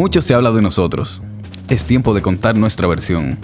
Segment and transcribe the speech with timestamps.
[0.00, 1.20] Mucho se habla de nosotros.
[1.68, 3.36] Es tiempo de contar nuestra versión.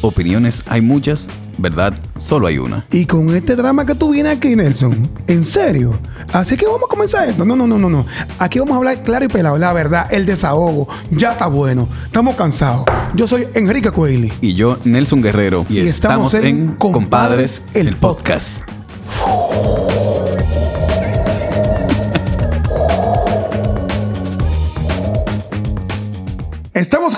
[0.00, 2.84] Opiniones hay muchas, verdad solo hay una.
[2.90, 5.96] Y con este drama que tú vienes aquí, Nelson, ¿en serio?
[6.32, 7.44] Así que vamos a comenzar esto.
[7.44, 8.04] No, no, no, no, no.
[8.40, 10.88] Aquí vamos a hablar claro y pelado, la verdad, el desahogo.
[11.12, 11.88] Ya está bueno.
[12.06, 12.86] Estamos cansados.
[13.14, 14.34] Yo soy Enrique Coelho.
[14.40, 18.68] Y yo, Nelson Guerrero, y, Y estamos, estamos en Compadres, Compadres, el el podcast.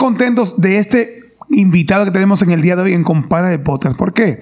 [0.03, 3.97] Contentos de este invitado que tenemos en el día de hoy en Compadre de Podcast.
[3.97, 4.41] ¿Por qué?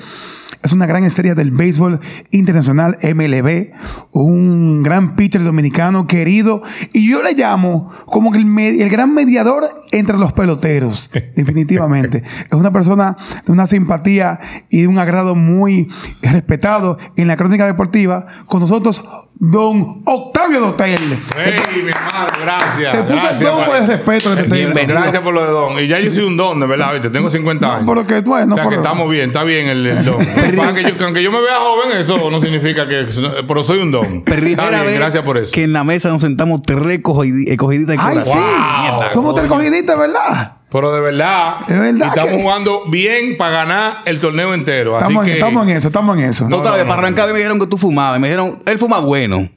[0.62, 2.00] Es una gran estrella del béisbol
[2.30, 3.72] internacional MLB,
[4.10, 6.62] un gran pitcher dominicano querido,
[6.94, 12.22] y yo le llamo como el, el gran mediador entre los peloteros, definitivamente.
[12.46, 15.90] es una persona de una simpatía y de un agrado muy
[16.22, 18.24] respetado en la crónica deportiva.
[18.46, 19.04] Con nosotros,
[19.42, 21.18] don Octavio Dotel.
[21.34, 22.92] Hey, mi hermano, gracias.
[22.92, 24.74] Te puse gracias, don por el respeto que te tengo.
[24.86, 25.78] Gracias por lo de don.
[25.82, 27.08] Y ya yo soy un don, de verdad, ¿viste?
[27.08, 27.84] Tengo 50 años.
[27.88, 30.18] Pero que, bueno, o sea, que estamos bien, está bien el, el don.
[30.56, 33.06] Para que yo, que aunque yo me vea joven, eso no significa que...
[33.48, 34.04] Pero soy un don.
[34.18, 35.50] Está Primera bien, vez gracias por eso.
[35.52, 38.30] que en la mesa nos sentamos tres cogidi- eh, cogiditas de Ay, sí.
[38.30, 39.02] Wow.
[39.14, 40.52] Somos tres cogiditas, ¿verdad?
[40.72, 44.96] Pero de verdad, De verdad y estamos que- jugando bien para ganar el torneo entero.
[44.96, 45.30] Así Estamos, que...
[45.32, 46.48] en, estamos en eso, estamos en eso.
[46.48, 48.20] No, No, sabes, no, no, para arrancar me dijeron que tú fumabas.
[48.20, 49.48] Me dijeron, él fuma bueno.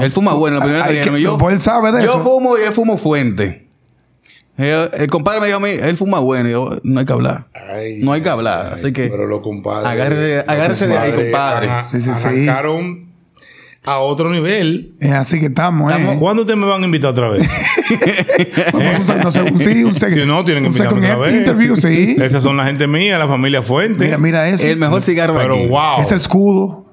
[0.00, 0.58] Él fuma bueno.
[0.58, 2.20] La primera que que- dijeron, yo, pues él sabe de yo eso.
[2.22, 3.66] fumo y él fumo fuente.
[4.58, 6.48] El, el compadre me dijo a mí, él fuma bueno.
[6.48, 7.44] Y yo, no hay que hablar.
[7.54, 8.72] Ay, no hay que hablar.
[8.74, 9.86] Así que Pero los compadres.
[9.88, 11.68] Agárrese- los de ahí, compadres compadre.
[11.70, 12.26] arran- Sí, sí, sí.
[12.26, 13.07] Arrancaron
[13.92, 14.92] a otro nivel.
[15.00, 16.16] Es así que estamos, ¿eh?
[16.18, 17.48] ¿Cuándo ustedes me van a invitar otra vez?
[19.22, 21.34] No sé, un- sí, un no, tienen que invitarme otra vez.
[21.34, 22.16] interview, sí.
[22.18, 24.04] Esas son la gente mía, la familia Fuente.
[24.04, 24.62] Mira, mira eso.
[24.62, 25.66] el mejor cigarro de Pero aquí.
[25.68, 26.00] wow.
[26.00, 26.86] Ese escudo.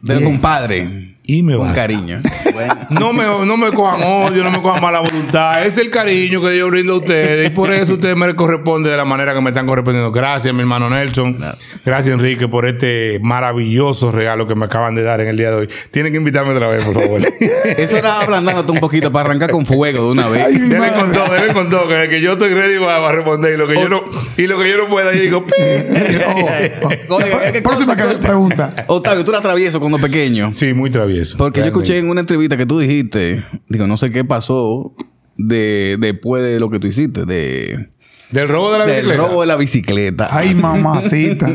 [0.00, 1.09] Del compadre.
[1.36, 1.82] Y me Con basta.
[1.82, 2.20] cariño.
[2.52, 2.74] Bueno.
[2.90, 5.64] No me, no me cojan odio, no me cojan mala voluntad.
[5.64, 7.46] Es el cariño que yo brindo a ustedes.
[7.46, 10.10] Y por eso ustedes me corresponde de la manera que me están correspondiendo.
[10.10, 11.38] Gracias, mi hermano Nelson.
[11.84, 15.56] Gracias, Enrique, por este maravilloso regalo que me acaban de dar en el día de
[15.56, 15.68] hoy.
[15.90, 17.20] Tienen que invitarme otra vez, por favor.
[17.76, 20.46] Eso era ablandándote un poquito para arrancar con fuego de una vez.
[20.46, 21.86] Ay, Deben con todo, deben con todo.
[21.88, 23.54] Que, que yo estoy ready para, para responder.
[23.54, 24.02] Y lo que yo no,
[24.36, 25.44] y lo que yo no pueda, yo digo.
[25.46, 27.14] Oh, oh.
[27.16, 28.72] Oye, ¿qué- qué Próxima cosa- que- pregunta.
[28.88, 30.52] Octavio, tú eras travieso cuando pequeño.
[30.52, 31.19] Sí, muy travieso.
[31.38, 34.94] Porque yo escuché en una entrevista que tú dijiste, digo, no sé qué pasó
[35.36, 37.90] de, después de lo que tú hiciste, de,
[38.30, 39.22] Del robo de la del bicicleta.
[39.28, 40.28] robo de la bicicleta.
[40.30, 41.48] Ay, mamacita.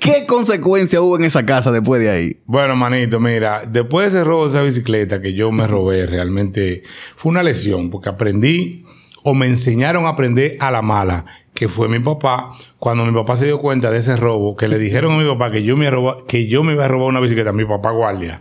[0.00, 2.36] ¿Qué consecuencia hubo en esa casa después de ahí?
[2.46, 6.82] Bueno, manito, mira, después de ese robo de esa bicicleta que yo me robé, realmente
[7.14, 8.84] fue una lesión, porque aprendí
[9.24, 12.50] o me enseñaron a aprender a la mala, que fue mi papá,
[12.80, 15.52] cuando mi papá se dio cuenta de ese robo, que le dijeron a mi papá
[15.52, 17.64] que yo me, iba a robar- que yo me iba a robar una bicicleta, mi
[17.64, 18.40] papá guardia.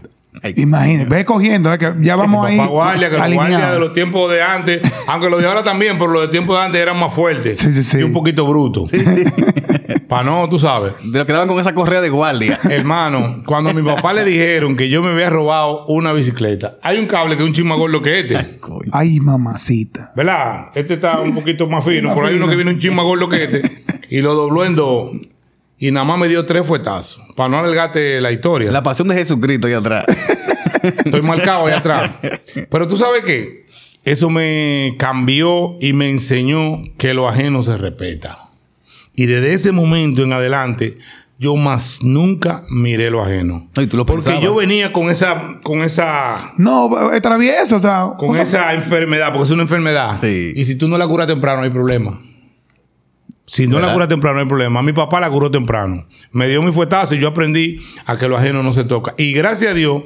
[0.56, 2.58] Imagínate, ve cogiendo, eh, que ya vamos ahí.
[2.58, 6.10] guardia, que los guardias de los tiempos de antes, aunque los de ahora también, pero
[6.10, 7.98] los de tiempos de antes eran más fuertes Sí, sí, sí.
[8.00, 8.90] y un poquito brutos.
[10.08, 10.94] Para no, tú sabes.
[11.06, 12.60] De lo que daban con esa correa de guardia.
[12.70, 16.98] Hermano, cuando a mi papá le dijeron que yo me había robado una bicicleta, hay
[17.00, 18.60] un cable que es un chisme más gordo que este.
[18.92, 20.12] Ay, mamacita.
[20.16, 20.68] ¿Verdad?
[20.76, 22.14] Este está un poquito más fino.
[22.14, 23.62] Por ahí uno que viene un chisme más gordo que este.
[24.10, 25.12] Y lo dobló en dos.
[25.82, 27.20] Y nada más me dio tres fuetazos.
[27.36, 28.72] Para no alargarte la historia.
[28.72, 30.06] La pasión de Jesucristo ahí atrás.
[30.84, 32.12] Estoy marcado ahí atrás.
[32.70, 33.66] Pero tú sabes qué?
[34.06, 38.52] Eso me cambió y me enseñó que lo ajeno se respeta.
[39.16, 41.00] Y desde ese momento en adelante,
[41.40, 43.68] yo más nunca miré lo ajeno.
[43.74, 44.44] Tú lo Porque pensabas.
[44.44, 48.12] yo venía con esa, con esa, No, es travieso, o sea.
[48.20, 50.20] con esa enfermedad, porque es una enfermedad.
[50.22, 50.54] Sí.
[50.56, 52.22] Y si tú no la curas temprano, no hay problema.
[53.54, 53.90] Si no ¿Verdad?
[53.90, 54.82] la curas temprano, no hay problema.
[54.82, 56.06] Mi papá la curó temprano.
[56.32, 59.14] Me dio mi fuetazo y yo aprendí a que lo ajeno no se toca.
[59.18, 60.04] Y gracias a Dios,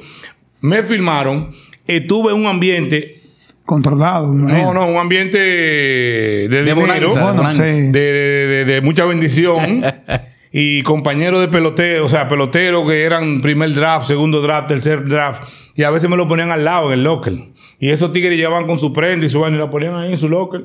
[0.60, 1.52] me filmaron.
[1.86, 3.22] Estuve en un ambiente,
[3.64, 4.32] Controlado.
[4.32, 7.64] no, no, un ambiente de, De dinero, bonanza, Bueno, bonanza.
[7.66, 7.82] sí.
[7.82, 9.84] de, de- de- de mucha bendición.
[10.52, 15.44] y compañeros de pelotero, o sea, peloteros que eran primer draft, segundo draft, tercer draft.
[15.76, 17.32] Y a veces me lo ponían al lado en el locker.
[17.78, 20.18] Y esos tigres llevaban con su prenda y su vaina y la ponían ahí en
[20.18, 20.64] su locker.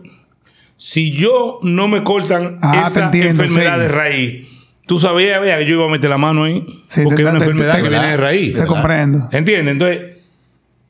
[0.84, 3.82] Si yo no me cortan Ah, esa entiendo, enfermedad sí.
[3.82, 4.48] de raíz,
[4.88, 6.66] tú sabías vea, que yo iba a meter la mano ahí.
[6.90, 8.54] Sí, porque te- es una te- enfermedad te- que viene de raíz.
[8.56, 9.30] Te comprendo.
[9.32, 9.74] ¿Entiendes?
[9.74, 10.02] Entonces,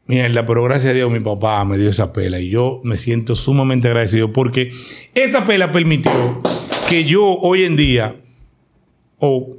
[0.07, 3.35] mierda, pero gracias a Dios mi papá me dio esa pela y yo me siento
[3.35, 4.71] sumamente agradecido porque
[5.13, 6.41] esa pela permitió
[6.89, 8.15] que yo hoy en día
[9.19, 9.57] o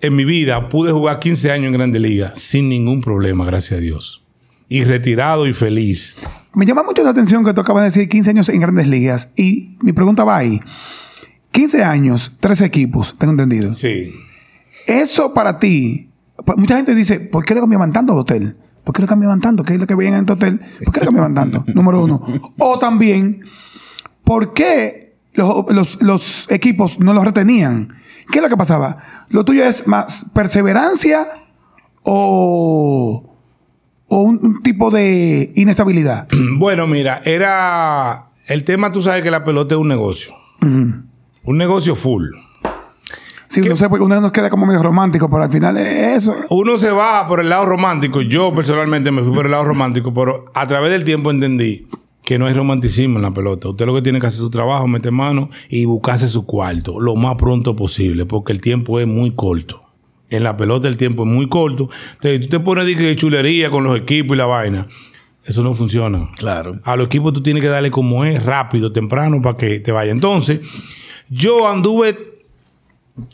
[0.00, 3.80] en mi vida pude jugar 15 años en Grandes Ligas sin ningún problema, gracias a
[3.80, 4.24] Dios.
[4.68, 6.16] Y retirado y feliz.
[6.54, 9.28] Me llama mucho la atención que tú acabas de decir 15 años en grandes ligas.
[9.36, 10.60] Y mi pregunta va ahí.
[11.52, 13.72] 15 años, tres equipos, tengo entendido.
[13.74, 14.12] Sí.
[14.86, 16.10] Eso para ti,
[16.44, 18.56] pues, mucha gente dice, ¿por qué le cambiaban tanto de hotel?
[18.84, 19.62] ¿Por qué lo cambiaban tanto?
[19.62, 20.60] ¿Qué es lo que veían en este hotel?
[20.84, 21.64] ¿Por qué lo cambiaban tanto?
[21.74, 22.22] Número uno.
[22.58, 23.40] O también,
[24.24, 27.94] ¿por qué los, los- los equipos no los retenían?
[28.32, 28.96] ¿Qué es lo que pasaba?
[29.28, 31.26] ¿Lo tuyo es más perseverancia
[32.02, 33.29] o,
[34.10, 36.28] o un, un tipo de inestabilidad?
[36.58, 38.26] Bueno, mira, era.
[38.46, 40.34] El tema, tú sabes que la pelota es un negocio.
[40.60, 41.08] Un
[41.56, 42.26] negocio full.
[43.48, 46.34] Sí, no sé, porque uno nos queda como medio romántico, pero al final es eso.
[46.50, 48.20] Uno se va por el lado romántico.
[48.20, 51.88] Yo personalmente me fui por el lado romántico, pero a través del tiempo entendí
[52.22, 53.68] que no hay romanticismo en la pelota.
[53.70, 57.00] Usted lo que tiene que hacer es su trabajo, meter mano y buscarse su cuarto
[57.00, 59.82] lo más pronto posible, porque el tiempo es muy corto.
[60.30, 61.88] En la pelota el tiempo es muy corto.
[62.14, 64.86] Entonces, tú te pones dije, de chulería con los equipos y la vaina.
[65.44, 66.28] Eso no funciona.
[66.36, 66.78] Claro.
[66.84, 70.12] A los equipos tú tienes que darle como es, rápido, temprano, para que te vaya.
[70.12, 70.60] Entonces,
[71.28, 72.16] yo anduve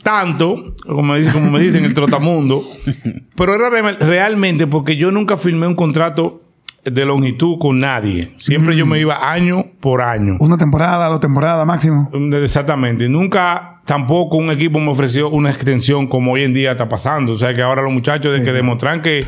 [0.03, 2.63] tanto, como me dicen, como me dicen el trotamundo,
[3.35, 6.41] pero era re- realmente porque yo nunca firmé un contrato
[6.83, 8.33] de longitud con nadie.
[8.37, 10.37] Siempre yo me iba año por año.
[10.39, 12.09] Una temporada, dos temporadas máximo.
[12.41, 13.09] Exactamente.
[13.09, 17.31] Nunca tampoco un equipo me ofreció una extensión como hoy en día está pasando.
[17.33, 19.25] O sea que ahora los muchachos de que demostran que,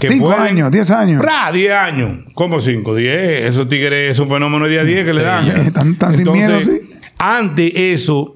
[0.00, 1.22] que Cinco pueden- años, diez años.
[1.22, 1.52] ¡Pra!
[1.52, 2.18] 10 años.
[2.34, 2.94] ¿Cómo 5?
[2.96, 3.44] 10.
[3.50, 5.72] Esos tigres es un fenómeno de día a 10 que le dan.
[5.72, 6.80] Tan- tan sin miedo, sí.
[7.18, 8.34] Antes eso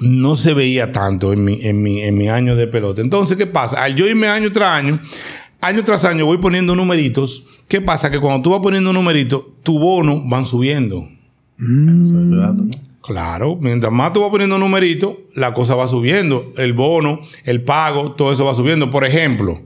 [0.00, 3.00] no se veía tanto en mi, en mi, en mi año de pelota.
[3.02, 3.82] Entonces, ¿qué pasa?
[3.82, 5.00] Al yo irme año tras año,
[5.60, 7.44] año tras año voy poniendo numeritos.
[7.68, 8.10] ¿Qué pasa?
[8.10, 11.08] Que cuando tú vas poniendo numeritos, tu bono van subiendo.
[13.02, 16.52] Claro, mientras más tú vas poniendo numeritos, la cosa va subiendo.
[16.56, 18.90] El bono, el pago, todo eso va subiendo.
[18.90, 19.60] Por ejemplo,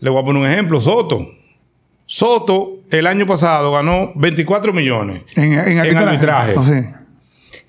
[0.00, 1.26] le voy a poner un ejemplo, Soto.
[2.06, 5.98] Soto el año pasado ganó 24 millones En, en arbitraje.
[5.98, 6.54] arbitraje.
[6.56, 6.94] Oh, sí.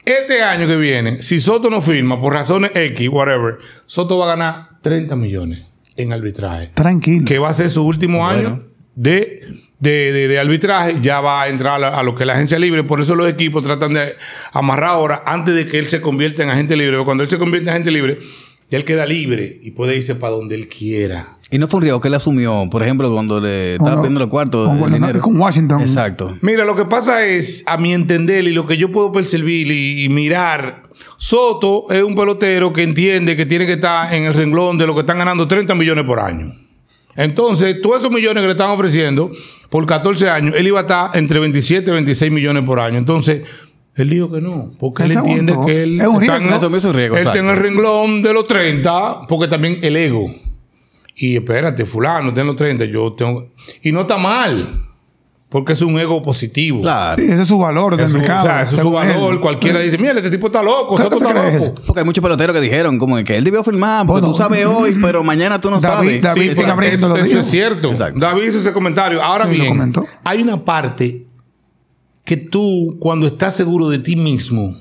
[0.06, 4.36] Este año que viene, si Soto no firma por razones X, whatever, Soto va a
[4.36, 5.64] ganar 30 millones
[5.98, 6.72] en arbitraje.
[6.74, 7.26] Tranquilo.
[7.26, 8.50] Que va a ser su último Bueno.
[8.50, 8.64] año
[8.96, 9.42] de,
[9.80, 10.98] de, de- de arbitraje.
[11.02, 12.84] Ya va a entrar a, a lo que es la agencia libre.
[12.84, 14.16] Por eso los equipos tratan de
[14.54, 16.98] amarrar ahora antes de que él se convierta en agente libre.
[16.98, 18.20] Porque Cuando él se convierte en agente libre,
[18.70, 21.38] ya él queda libre y puede irse para donde él quiera.
[21.52, 24.20] Y no fue un riesgo que él asumió, por ejemplo, cuando le estaba Con- pidiendo
[24.20, 25.20] los cuartos con- de con- dinero.
[25.20, 25.82] con Washington.
[25.82, 26.38] Exacto.
[26.42, 30.04] Mira, lo que pasa es, a mi entender y lo que yo puedo percibir y,
[30.04, 30.84] y mirar,
[31.18, 34.94] Soto es un pelotero que entiende que tiene que estar en el renglón de lo
[34.94, 36.54] que están ganando 30 millones por año.
[37.20, 39.30] Entonces, todos esos millones que le están ofreciendo
[39.70, 42.98] por 14 años, él iba a estar entre 27 y 26 millones por año.
[42.98, 43.42] Entonces,
[43.94, 46.44] él dijo que no, porque él entiende que él Es un está en,
[46.94, 50.34] riesgo, él está en el renglón de los 30, porque también el ego.
[51.18, 53.50] Y espérate, fulano, está en los 30, yo tengo...
[53.82, 54.86] Y no está mal,
[55.50, 56.82] porque es un ego positivo.
[56.82, 57.22] Claro.
[57.24, 58.42] Sí, ese es su valor del mercado.
[58.44, 59.34] o sea, eso es su valor.
[59.34, 59.40] él.
[59.40, 61.76] Cualquiera dice, mira, este tipo está loco, ¿Qué Soto cosa está loco.
[61.88, 64.66] Porque hay muchos peloteros que dijeron como que él debió firmar, porque Bueno, tú sabes
[64.68, 66.22] hoy, pero mañana tú no David- sabes.
[66.22, 67.90] David Sí, abriendo Eso, eso es cierto.
[67.92, 68.20] Exacto.
[68.20, 69.24] David hizo ese comentario.
[69.24, 69.92] Ahora Sí, bien,
[70.24, 71.26] hay una parte
[72.24, 74.76] que tú, cuando estás seguro de ti mismo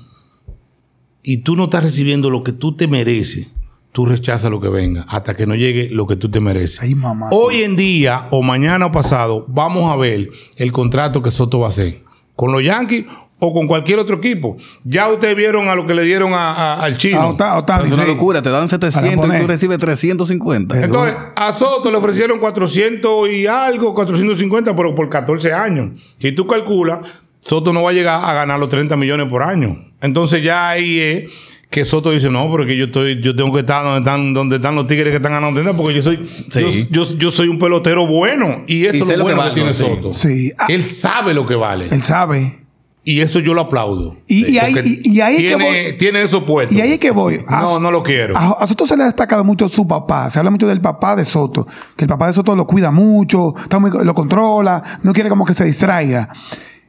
[1.23, 3.47] y tú no estás recibiendo lo que tú te mereces,
[3.91, 6.79] tú rechazas lo que venga hasta que no llegue lo que tú te mereces.
[6.81, 7.29] Ay, mamá.
[7.31, 11.67] Hoy en día, o mañana o pasado, vamos a ver el contrato que Soto va
[11.67, 12.03] a hacer
[12.35, 13.05] con los Yankees
[13.41, 14.57] o con cualquier otro equipo.
[14.83, 17.35] Ya ustedes vieron a lo que le dieron a- a- al chino.
[17.39, 20.75] Ah, Ota- es una locura, te dan 700 y tú recibes 350.
[20.83, 25.91] Entonces, a Soto le ofrecieron 400 y algo, 450, pero por 14 años.
[26.17, 26.99] Si tú calculas,
[27.39, 29.77] Soto no va a llegar a ganar los 30 millones por año.
[30.01, 31.31] Entonces ya ahí es
[31.69, 34.75] que Soto dice, no, porque yo estoy, yo tengo que estar donde están, donde están
[34.75, 36.17] los tigres que están ganando dinero, porque yo soy,
[36.51, 36.87] Sí.
[36.89, 38.63] yo, yo- yo soy un pelotero bueno.
[38.67, 39.83] Y eso Y es lo lo que bueno que, valgo, tiene sí.
[39.83, 40.13] Soto.
[40.13, 40.51] Sí.
[40.57, 41.87] Ah, Él sabe lo que vale.
[41.91, 42.55] él sabe.
[43.03, 44.17] Y eso yo lo aplaudo.
[44.27, 46.73] Y- y ahí- y- y ahí es que tiene, voy- tiene eso puesto.
[46.75, 47.39] Y ahí es que voy.
[47.47, 48.35] A- No, no lo quiero.
[48.37, 50.29] A, a Soto se le ha destacado mucho su papá.
[50.29, 51.65] Se habla mucho del papá de Soto.
[51.95, 55.45] Que el papá de Soto lo cuida mucho, está muy- lo controla, no quiere como
[55.45, 56.29] que se distraiga.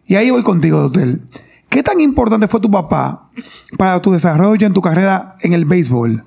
[0.06, 1.20] Y ahí voy contigo, Dotel.
[1.70, 3.30] ¿Qué tan importante fue tu papá
[3.78, 6.24] para tu desarrollo en tu carrera en el béisbol?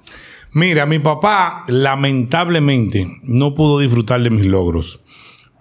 [0.54, 5.02] Mira, mi papá lamentablemente no pudo disfrutar de mis logros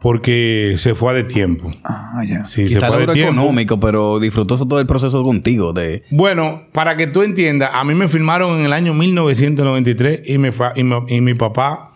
[0.00, 1.70] porque se fue de tiempo.
[1.84, 2.44] Ah, ya.
[2.44, 3.32] Sí, se Quizá fue de logro tiempo.
[3.40, 5.72] económico, pero disfrutó todo el proceso contigo.
[5.72, 10.38] de Bueno, para que tú entiendas, a mí me firmaron en el año 1993 y,
[10.38, 11.90] me fa- y, me- y mi papá,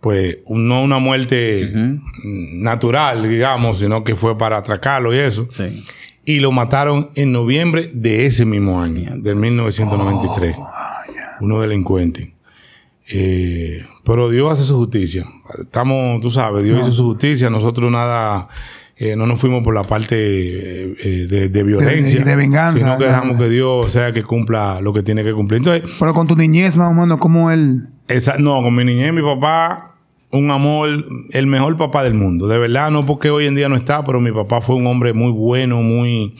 [0.00, 1.70] pues, no una muerte
[2.24, 5.46] natural, digamos, sino que fue para atracarlo y eso.
[5.50, 5.84] Sí.
[6.24, 10.56] Y lo mataron en noviembre de ese mismo año, del 1993.
[11.40, 12.34] Uno delincuente.
[13.12, 15.24] Eh, pero Dios hace su justicia.
[15.58, 17.50] Estamos, tú sabes, Dios hizo su justicia.
[17.50, 18.48] Nosotros nada,
[18.96, 22.22] eh, no nos fuimos por la parte eh, eh, de, de violencia.
[22.22, 25.58] de venganza, Sino que dejamos que Dios sea que cumpla lo que tiene que cumplir.
[25.58, 27.88] Entonces, Pero con tu niñez, más o menos, como él.
[28.08, 29.94] esa, no, con mi niñez, mi papá
[30.32, 32.46] un amor, el mejor papá del mundo.
[32.46, 35.12] De verdad, no porque hoy en día no está, pero mi papá fue un hombre
[35.12, 36.36] muy bueno, muy,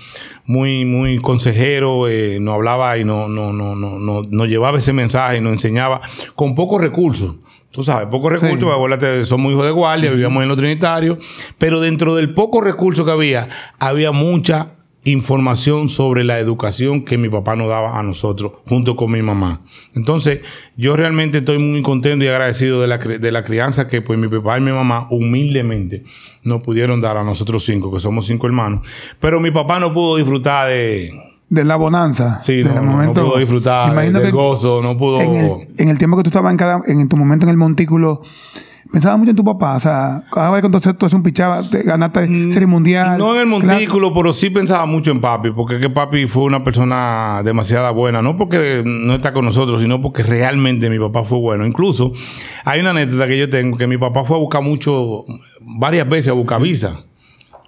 [0.47, 4.93] muy, muy consejero, eh, nos hablaba y no, no, no, no, no, nos llevaba ese
[4.93, 6.01] mensaje y nos enseñaba
[6.37, 7.37] con pocos recursos.
[7.73, 8.75] Tú sabes, pocos recursos, Sí.
[8.75, 11.19] acuérdate, somos hijos de guardia, vivíamos en los trinitarios,
[11.57, 14.73] pero dentro del poco recurso que había, había mucha
[15.05, 19.63] información sobre la educación que mi papá nos daba a nosotros junto con mi mamá.
[19.95, 20.41] Entonces,
[20.77, 24.29] yo realmente estoy muy contento y agradecido de la, de la crianza que pues mi
[24.29, 26.05] papá y mi mamá humildemente
[26.43, 28.87] nos pudieron dar a nosotros cinco, que somos cinco hermanos.
[29.19, 31.11] Pero mi papá no pudo disfrutar de...
[31.49, 32.39] De la bonanza.
[32.39, 35.21] Sí, no, no, no pudo disfrutar del gozo, no pudo...
[35.21, 37.57] En el, en el tiempo que tú estabas en, cada, en tu momento en el
[37.57, 38.23] montículo,
[38.93, 39.77] pensabas mucho en tu papá.
[39.77, 43.17] O sea, cada vez que tú haces un pichaba, te ganaste serie mundial.
[43.17, 46.27] Mm, No en el clase- montículo, pero sí pensaba mucho en papi, porque que papi
[46.27, 50.99] fue una persona demasiado buena, no porque no está con nosotros, sino porque realmente mi
[50.99, 51.67] papá fue bueno.
[51.67, 52.13] Incluso
[52.65, 55.25] hay una anécdota que yo tengo, que mi papá fue a buscar mucho,
[55.79, 57.05] varias veces a buscar visa.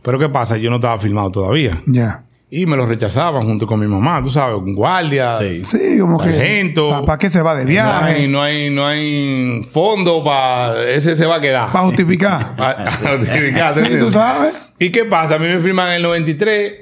[0.03, 0.57] Pero ¿qué pasa?
[0.57, 1.81] Yo no estaba filmado todavía.
[1.87, 2.25] Ya.
[2.55, 5.39] Y me lo rechazaban junto con mi mamá, tú sabes, con guardia.
[5.41, 5.65] Sí.
[5.65, 6.31] Sí, como que.
[6.33, 7.03] Sargento.
[7.07, 8.29] ¿Para qué se va de No hay, viaje?
[8.29, 10.85] no hay, no hay fondo para...
[10.91, 11.73] Ese se va a quedar.
[11.73, 12.55] Para justificar.
[12.59, 12.71] A-
[13.07, 14.13] a notificar, ¿te Sí, tú entiendes?
[14.13, 14.55] sabes.
[14.79, 15.37] ¿Y qué pasa?
[15.37, 16.75] A mí me firman en el 93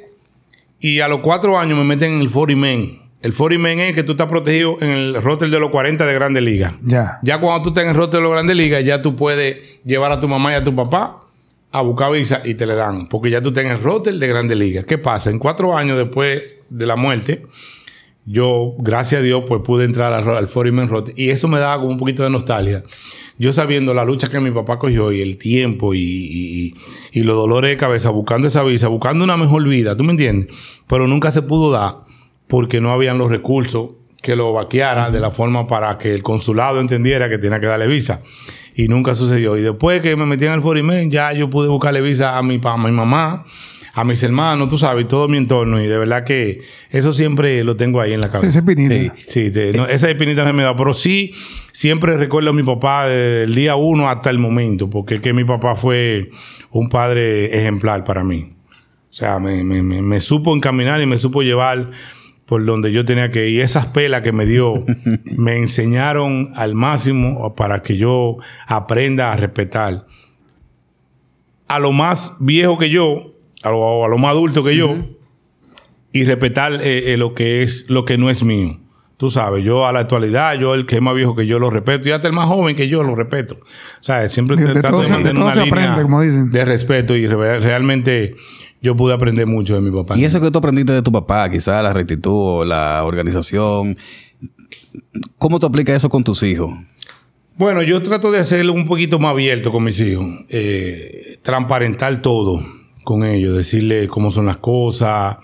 [0.81, 2.99] y a los cuatro años me meten en el 40 men.
[3.23, 6.15] El 40 men es que tú estás protegido en el roster de los 40 de
[6.15, 6.73] Grandes Ligas.
[6.83, 7.21] Ya.
[7.23, 10.11] Ya cuando tú estás en el roster de los Grandes Ligas, ya tú puedes llevar
[10.11, 11.20] a tu mamá y a tu papá
[11.73, 13.09] a buscar visa y te le dan.
[13.09, 14.85] Porque ya tú estás en el roster de Grandes Ligas.
[14.85, 15.31] ¿Qué pasa?
[15.31, 17.47] En cuatro años después de la muerte,
[18.27, 21.15] yo, gracias a Dios, pues pude entrar al, al 40 men roster.
[21.19, 22.85] Y eso me daba como un poquito de nostalgia.
[23.39, 26.75] Yo sabiendo la lucha que mi papá cogió y el tiempo y, y-
[27.13, 30.55] y los dolores de cabeza buscando esa visa, buscando una mejor vida, ¿tú me entiendes?
[30.87, 31.95] Pero nunca se pudo dar
[32.47, 36.81] porque no habían los recursos que lo vaqueara de la forma para que el consulado
[36.81, 38.21] entendiera que tenía que darle visa.
[38.75, 39.57] Y nunca sucedió.
[39.57, 42.61] Y después que me metí en el Forimén, ya yo pude buscarle visa a mi,
[42.63, 43.45] a mi mamá,
[43.93, 45.83] a mis hermanos, tú sabes, todo mi entorno.
[45.83, 46.61] Y de verdad que
[46.91, 48.59] eso siempre lo tengo ahí en la cabeza.
[48.59, 48.95] Ese pinito.
[48.95, 49.11] Sí.
[49.27, 51.35] Sí, te- no, esa espinita no me da, pero sí,
[51.73, 55.33] siempre recuerdo a mi papá desde el día uno hasta el momento, porque es que
[55.33, 56.31] mi papá fue
[56.71, 58.53] un padre ejemplar para mí.
[59.11, 61.91] O sea, me, me- me- me supo encaminar y me supo llevar
[62.51, 63.61] por donde yo tenía que ir.
[63.63, 64.75] Esas pelas que me dio
[65.25, 70.05] me enseñaron al máximo para que yo aprenda a respetar
[71.69, 74.97] a lo más viejo que yo, a lo, a lo más adulto que yo,
[76.13, 78.81] y respetar eh, eh, lo que es lo que no es mío.
[79.17, 81.71] Tú sabes, yo a la actualidad, yo el que es más viejo que yo lo
[81.71, 83.55] respeto y hasta el más joven que yo lo respeto.
[83.55, 86.51] O sea, siempre trato de mantener una línea aprende, como dicen.
[86.51, 88.35] de respeto y re- realmente
[88.83, 90.17] yo pude aprender mucho de mi papá.
[90.19, 93.97] Y eso que tú aprendiste de tu papá, quizás la rectitud o la organización,
[95.39, 96.73] ¿cómo tú aplicas eso con tus hijos?
[97.57, 100.25] Bueno, yo trato de hacerlo un poquito más abierto con mis hijos.
[100.49, 102.65] Eh, transparentar todo
[103.05, 103.55] con ellos.
[103.55, 105.37] Decirles cómo son las cosas,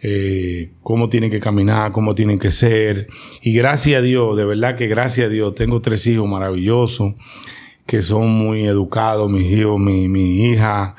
[0.00, 3.08] eh, cómo tienen que caminar, cómo tienen que ser.
[3.42, 7.14] Y gracias a Dios, de verdad que gracias a Dios, tengo tres hijos maravillosos
[7.84, 9.28] que son muy educados.
[9.28, 10.94] Mis hijos, mi, mi hija.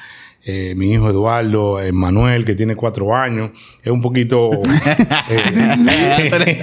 [0.49, 3.51] Eh, mi hijo Eduardo, eh, Manuel, que tiene cuatro años,
[3.83, 4.49] es un poquito
[5.29, 6.61] eh,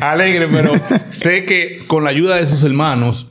[0.00, 0.72] alegre, pero
[1.10, 3.30] sé que con la ayuda de sus hermanos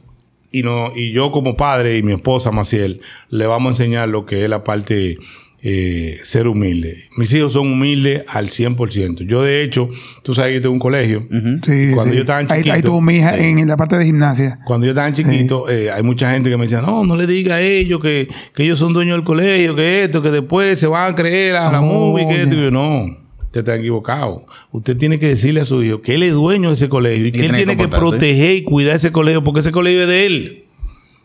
[0.53, 4.25] y no y yo como padre y mi esposa Maciel le vamos a enseñar lo
[4.25, 5.17] que es la parte
[5.67, 7.05] eh, ser humilde.
[7.17, 9.25] Mis hijos son humildes al 100%.
[9.25, 9.89] Yo de hecho,
[10.21, 11.27] tú sabes que yo tengo un colegio.
[11.65, 12.17] Sí, Cuando sí.
[12.17, 14.59] yo estaba ahí, ahí chiquito, tuvo mi hija en, en la parte de gimnasia.
[14.63, 17.55] Cuando yo estaba chiquito, eh, hay mucha gente que me decía, no, no le diga
[17.55, 21.13] a ellos que, que ellos son dueños del colegio, que esto, que después se van
[21.13, 22.53] a creer a la Oh, movie, que esto.
[22.55, 23.05] Y yo, no,
[23.41, 24.45] usted está equivocado.
[24.69, 27.31] Usted tiene que decirle a su hijo que él es dueño de ese colegio y
[27.31, 30.63] que él tiene que proteger y cuidar ese colegio porque ese colegio es de él.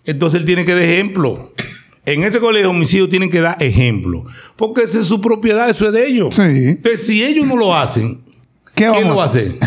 [0.07, 1.53] Entonces él tiene que dar ejemplo.
[2.07, 4.25] En ese colegio mis hijos tienen que dar ejemplo.
[4.57, 6.35] Porque esa es su propiedad, eso es de ellos.
[6.35, 6.43] Sí.
[6.43, 8.21] Entonces si ellos no lo hacen,
[8.75, 9.59] ¿Qué ¿Quién lo vamos va a hacer?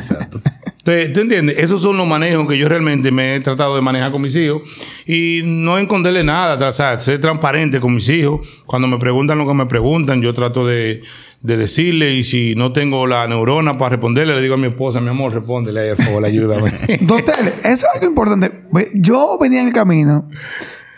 [0.85, 1.59] Entonces, ¿Tú entiendes?
[1.59, 4.63] Esos son los manejos que yo realmente me he tratado de manejar con mis hijos
[5.05, 8.45] y no esconderle nada, o sea, ser transparente con mis hijos.
[8.65, 11.01] Cuando me preguntan lo que me preguntan, yo trato de,
[11.41, 14.99] de decirle y si no tengo la neurona para responderle, le digo a mi esposa,
[14.99, 16.71] mi amor, respóndele, por favor, ayúdame.
[16.71, 17.53] Teles.
[17.63, 18.51] Eso es algo importante.
[18.95, 20.27] Yo venía en el camino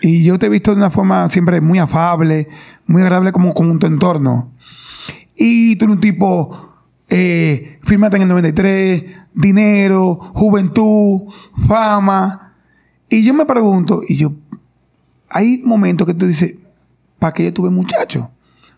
[0.01, 2.47] y yo te he visto de una forma siempre muy afable,
[2.85, 4.51] muy agradable como con tu entorno.
[5.35, 6.73] Y tú eres un tipo,
[7.09, 11.23] eh, fírmate en el 93, dinero, juventud,
[11.67, 12.53] fama.
[13.09, 14.33] Y yo me pregunto, y yo,
[15.29, 16.55] hay momentos que tú dices,
[17.19, 18.31] ¿para qué yo tuve muchacho?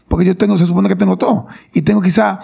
[0.08, 1.48] Porque yo tengo, se supone que tengo todo.
[1.74, 2.40] Y tengo quizá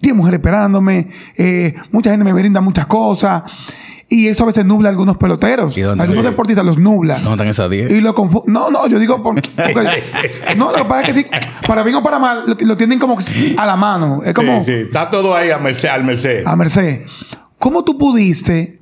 [0.00, 3.42] 10 mujeres esperándome, eh, mucha gente me brinda muchas cosas.
[4.12, 5.76] Y eso a veces nubla a algunos peloteros.
[5.78, 6.02] ¿Y dónde?
[6.02, 7.14] Algunos deportistas los nubla.
[7.20, 7.92] ¿Dónde están esas 10?
[7.92, 9.34] Y lo confu- No, no, yo digo por-
[9.72, 10.02] porque.
[10.56, 11.26] no, lo que pasa es que sí,
[11.66, 13.16] para bien o para mal, lo, lo tienen como
[13.56, 14.20] a la mano.
[14.24, 16.44] Es como Sí, sí, está todo ahí a merced, al merced.
[16.44, 17.02] a merced.
[17.58, 18.80] ¿Cómo tú pudiste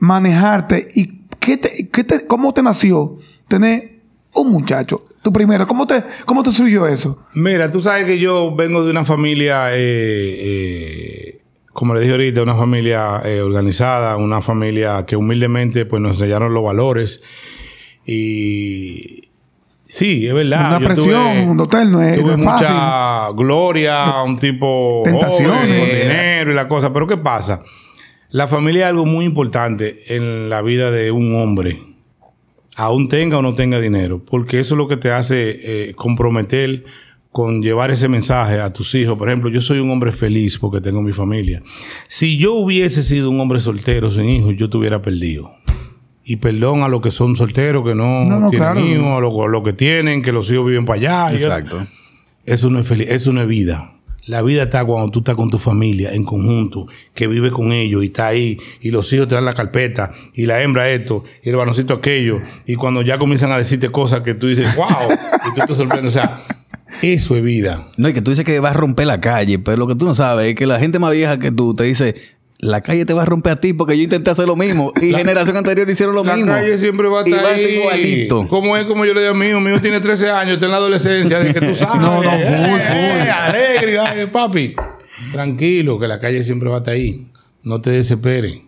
[0.00, 4.00] manejarte y qué te, qué te- cómo te nació tener
[4.34, 5.00] un muchacho?
[5.22, 7.18] Tu primero, ¿cómo te, cómo te surgió eso?
[7.34, 9.76] Mira, tú sabes que yo vengo de una familia, eh,
[10.40, 11.39] eh,
[11.80, 16.52] como le dije ahorita, una familia eh, organizada, una familia que humildemente pues nos enseñaron
[16.52, 17.22] los valores.
[18.04, 19.30] Y
[19.86, 20.76] sí, es verdad.
[20.76, 25.48] Una yo presión, un hotel no es- tuve no es mucha gloria, un tipo Tentaciones.
[25.56, 26.92] joven, con dinero y la cosa.
[26.92, 27.62] Pero ¿qué pasa?
[28.28, 31.78] La familia es algo muy importante en la vida de un hombre
[32.76, 36.84] aún tenga o no tenga dinero, porque eso es lo que te hace eh, comprometer
[37.32, 39.16] con llevar ese mensaje a tus hijos.
[39.16, 41.62] Por ejemplo, yo soy un hombre feliz porque tengo mi familia.
[42.08, 45.54] Si yo hubiese sido un hombre soltero sin hijos, yo estuviera perdido.
[46.24, 48.86] Y perdón a los que son solteros, que no, No, no, tienen claro.
[48.86, 51.36] hijos, a los a los que tienen, que los hijos viven para allá.
[51.36, 51.86] Exacto.
[52.44, 53.94] Eso no es feliz, eso no es vida.
[54.26, 58.02] La vida está cuando tú estás con tu familia en conjunto, que vive con ellos
[58.02, 61.48] y está ahí, y los hijos te dan la carpeta, y la hembra esto, y
[61.48, 64.86] el varoncito aquello, y cuando ya comienzan a decirte cosas que tú dices, wow,
[65.48, 66.10] y tú te sorprendes.
[66.10, 66.42] O sea,
[67.02, 67.86] eso es vida.
[67.96, 70.04] No, y que tú dices que vas a romper la calle, pero lo que tú
[70.04, 72.14] no sabes es que la gente más vieja que tú te dice,
[72.58, 75.14] la calle te va a romper a ti porque yo intenté hacer lo mismo y
[75.14, 76.52] generación anterior hicieron lo la mismo.
[76.52, 77.76] calle siempre va a Y estar va a estar ahí.
[77.78, 78.48] igualito.
[78.48, 80.66] Como es como yo le digo a mi hijo, mi hijo tiene 13 años, está
[80.66, 82.00] en la adolescencia, de que tú sabes.
[82.02, 83.28] No, no, full, eh, full.
[83.30, 84.74] alegre, ay, papi.
[85.32, 87.26] Tranquilo, que la calle siempre va a estar ahí.
[87.62, 88.58] No te desesperes.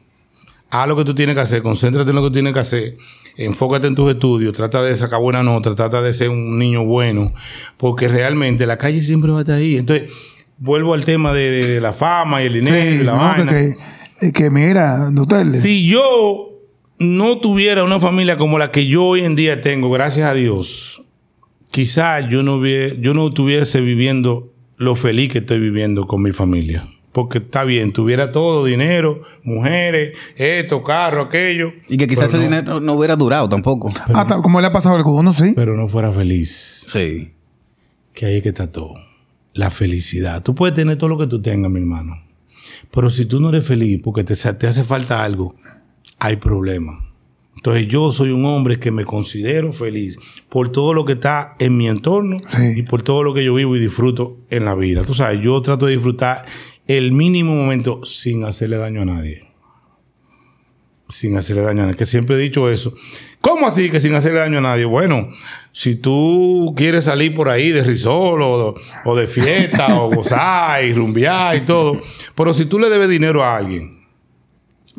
[0.70, 2.96] Haz lo que tú tienes que hacer, concéntrate en lo que tú tienes que hacer.
[3.36, 7.32] Enfócate en tus estudios, trata de sacar buena nota, trata de ser un niño bueno,
[7.78, 9.76] porque realmente la calle siempre va a estar ahí.
[9.78, 10.10] Entonces,
[10.58, 13.50] vuelvo al tema de, de- de la fama y el dinero y la no, vaina.
[13.52, 13.76] que,
[14.20, 15.10] que, que mira.
[15.60, 16.50] Si yo
[16.98, 21.02] no tuviera una familia como la que yo hoy en día tengo, gracias a Dios,
[21.70, 26.32] quizás yo no, hubie- yo no estuviese viviendo lo feliz que estoy viviendo con mi
[26.32, 26.84] familia.
[27.12, 31.72] Porque está bien, tuviera todo, dinero, mujeres, esto, carro, aquello.
[31.88, 33.92] Y que quizás pero ese no- dinero no hubiera durado tampoco.
[34.14, 35.52] Hasta como le ha pasado a algunos, sí.
[35.54, 36.86] Pero no fuera feliz.
[36.90, 37.34] Sí.
[38.14, 38.94] que ahí es que está todo.
[39.54, 40.42] La felicidad.
[40.42, 42.14] Tú puedes tener todo lo que tú tengas, mi hermano.
[42.90, 45.54] Pero si tú no eres feliz porque te, te hace falta algo,
[46.18, 46.98] hay problema.
[47.56, 51.76] Entonces yo soy un hombre que me considero feliz por todo lo que está en
[51.76, 52.72] mi entorno Sí.
[52.76, 55.04] y por todo lo que yo vivo y disfruto en la vida.
[55.04, 56.44] Tú sabes, yo trato de disfrutar
[56.86, 59.48] el mínimo momento sin hacerle daño a nadie.
[61.08, 61.96] Sin hacerle daño a nadie.
[61.96, 62.94] Que siempre he dicho eso.
[63.40, 64.84] ¿Cómo así que sin hacerle daño a nadie?
[64.84, 65.28] Bueno,
[65.72, 71.56] si tú quieres salir por ahí de risol o, de fiesta o gozar y rumbear
[71.56, 72.00] y todo,
[72.34, 74.01] pero si tú le debes dinero a alguien,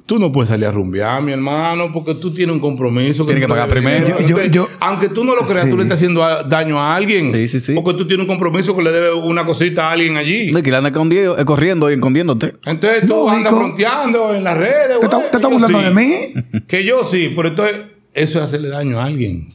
[0.05, 3.25] tú no puedes salir a rumbear, mi hermano, porque tú tienes un compromiso.
[3.25, 4.05] Tienes que tú le pagar primero.
[4.05, 4.19] dinero.
[4.21, 5.71] Yo- yo- Entonces, yo- aunque tú no lo creas, Sí.
[5.71, 7.31] tú le estás haciendo a- daño a alguien.
[7.33, 7.73] Sí, sí, sí.
[7.73, 10.51] Porque tú tienes un compromiso que le debes una cosita a alguien allí.
[10.51, 12.53] No, que le anda escondiendo- eh, corriendo y escondiéndote.
[12.65, 13.29] Entonces tú Lógico.
[13.31, 14.99] andas fronteando en las redes.
[14.99, 15.85] ¿Te está, güey, te está que yo burlando sí.
[15.85, 16.61] de mí?
[16.67, 17.77] Que yo sí, pero entonces
[18.13, 19.47] eso es hacerle daño a alguien.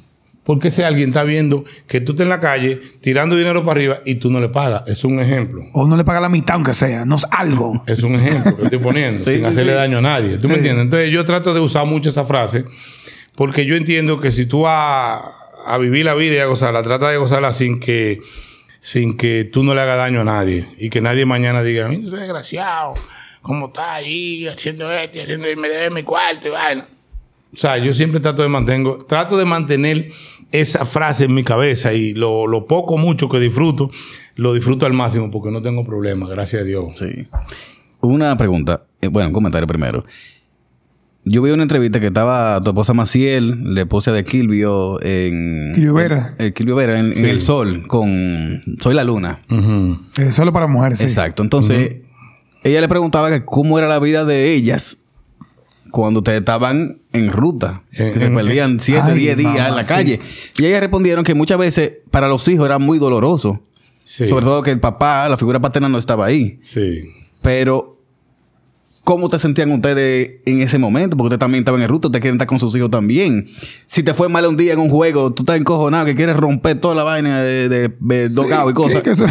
[0.49, 3.99] Porque ese alguien está viendo que tú estás en la calle tirando dinero para arriba
[4.07, 4.89] y tú no le pagas.
[4.89, 5.63] Es un ejemplo.
[5.75, 7.05] O no le paga la mitad, aunque sea.
[7.05, 7.85] No es algo.
[7.87, 9.77] Es un ejemplo que estoy poniendo, Sí, sin sí, hacerle sí.
[9.77, 10.39] daño a nadie.
[10.39, 10.85] ¿Tú me entiendes?
[10.85, 12.65] Entonces yo trato de usar mucho esa frase
[13.35, 15.21] porque yo entiendo que si tú vas
[15.67, 18.23] a vivir la vida y a gozarla, trata de gozarla sin que,
[18.81, 22.05] sin que tú no le hagas daño a nadie y que nadie mañana diga, mira
[22.07, 22.95] ese desgraciado,
[23.43, 26.85] ¿cómo está ahí haciendo esto, y haciendo y me debe mi cuarto y vaina?
[27.53, 30.11] O sea, yo siempre trato de mantengo, trato de mantener
[30.53, 33.91] esa frase en mi cabeza y lo, lo poco mucho que disfruto,
[34.37, 36.85] lo disfruto al máximo porque no tengo problemas, gracias a Dios.
[36.99, 37.29] Sí.
[38.01, 40.05] Una pregunta, eh, bueno, un comentario primero.
[41.25, 45.73] Yo vi una entrevista que estaba tu esposa Maciel, la esposa de Kilvio en...
[45.75, 46.35] Kilvio Vera.
[46.39, 49.41] en- eh, Kilvio Vera en, en El Sol con Soy la Luna.
[50.17, 51.05] Eh, solo para mujeres, sí.
[51.05, 51.43] Exacto.
[51.43, 51.97] Entonces,
[52.63, 54.99] ella le preguntaba que cómo era la vida de ellas
[55.91, 57.83] cuando ustedes estaban en ruta.
[57.91, 59.89] Que se en- perdían 7, Ay, 10 días en la sí.
[59.89, 60.21] calle.
[60.59, 63.61] Y ellas respondieron que muchas veces para los hijos era muy doloroso.
[64.05, 64.27] Sí.
[64.29, 66.59] Sobre todo que el papá, la figura paterna no estaba ahí.
[66.63, 67.11] Sí.
[67.43, 67.99] Pero,
[69.05, 71.17] ¿cómo te sentían ustedes en ese momento?
[71.17, 73.49] Porque ustedes también estaban en ruta, ustedes quieren estar con sus hijos también.
[73.87, 76.81] Si te fue mal un día en un juego, tú estás encojonado, que quieres romper
[76.81, 79.03] toda la vaina de, de, de dogado y cosas.
[79.03, 79.27] que eso-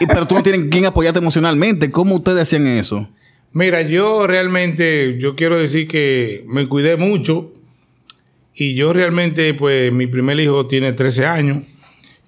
[0.00, 1.90] Y- pero tú no tienes quien apoyarte emocionalmente.
[1.90, 3.08] ¿Cómo ustedes hacían eso?
[3.52, 7.52] Mira, yo realmente, yo quiero decir que me cuidé mucho
[8.54, 11.64] y yo realmente, pues, mi primer hijo tiene 13 años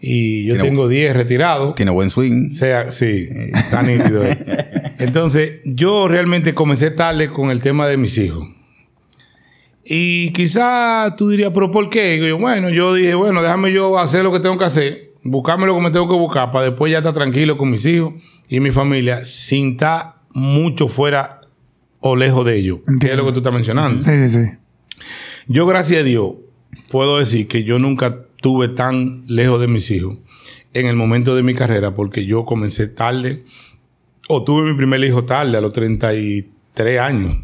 [0.01, 1.75] y yo Tiene- tengo 10 retirados.
[1.77, 2.49] Tiene buen swing.
[2.53, 4.25] O sea, sí, está nítido.
[4.99, 8.47] Entonces, yo realmente comencé tarde con el tema de mis hijos.
[9.85, 12.17] Y quizá tú dirías, ¿pero por qué?
[12.17, 15.67] Y yo, bueno, yo dije, bueno, déjame yo hacer lo que tengo que hacer, buscarme
[15.67, 18.15] lo que me tengo que buscar para después ya estar tranquilo con mis hijos
[18.49, 21.41] y mi familia sin estar mucho fuera
[22.01, 24.03] o lejos de ellos, que es lo que tú estás mencionando.
[24.03, 24.53] Sí, sí, sí.
[25.47, 26.33] Yo, gracias a Dios,
[26.91, 30.19] puedo decir que yo nunca tuve tan lejos de mis hijos
[30.75, 33.45] en el momento de mi carrera porque yo comencé tarde
[34.29, 37.37] o tuve mi primer hijo tarde, a los 33 años.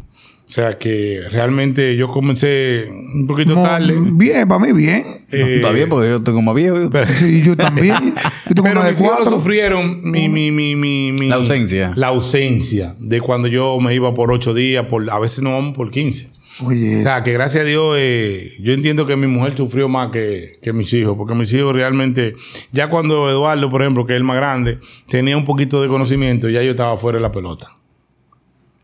[0.49, 3.93] O sea que realmente yo comencé un poquito Mo- tarde.
[4.01, 5.03] Bien, para mí bien.
[5.31, 6.89] Eh, Está bien, porque yo tengo más viejo.
[6.91, 8.15] pero- Sí, yo también.
[8.47, 11.93] Yo tengo pero mis hijos sufrieron mi, mi, mi, mi, mi- La ausencia.
[11.95, 15.75] La ausencia de cuando yo me iba por 8 días, por, a veces no vamos
[15.75, 16.31] por 15.
[16.65, 20.09] Oye, O sea, que gracias a Dios, eh, yo entiendo que mi mujer sufrió más
[20.09, 22.33] que, que mis hijos, porque mis hijos realmente,
[22.73, 26.49] ya cuando Eduardo, por ejemplo, que es el más grande, tenía un poquito de conocimiento,
[26.49, 27.67] ya yo estaba fuera de la pelota.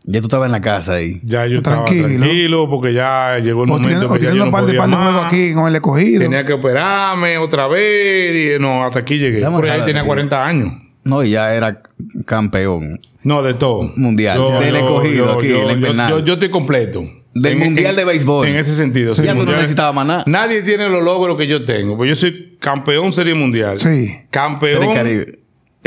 [0.08, 1.20] Ya tú estabas en la casa ahí.
[1.24, 2.06] Ya yo Tranquilo.
[2.06, 4.78] estaba tranquilo, porque ya llegó el o momento que ya yo no un par podía
[4.78, 5.26] par de más.
[5.26, 6.20] aquí con el escogido.
[6.20, 9.44] Tenía que operarme otra vez, y dije, no, hasta aquí llegué.
[9.44, 10.72] A ahí tenía de- 40 años.
[11.02, 11.82] No, y ya era
[12.24, 12.98] campeón.
[13.22, 13.90] No, de todo.
[13.96, 14.38] Mundial.
[14.60, 16.10] Del escogido aquí, yo, yo, invernal.
[16.10, 17.02] yo- yo estoy completo.
[17.34, 18.46] Del Mundial de Béisbol.
[18.48, 19.14] En ese sentido.
[19.14, 20.24] sí, ya tú no necesitabas más nada.
[20.26, 21.96] Nadie tiene los logros que yo tengo.
[21.96, 23.78] Pues yo soy campeón Serie Mundial.
[23.80, 24.10] Sí.
[24.30, 24.80] Campeón.
[24.80, 25.38] Serie Caribe.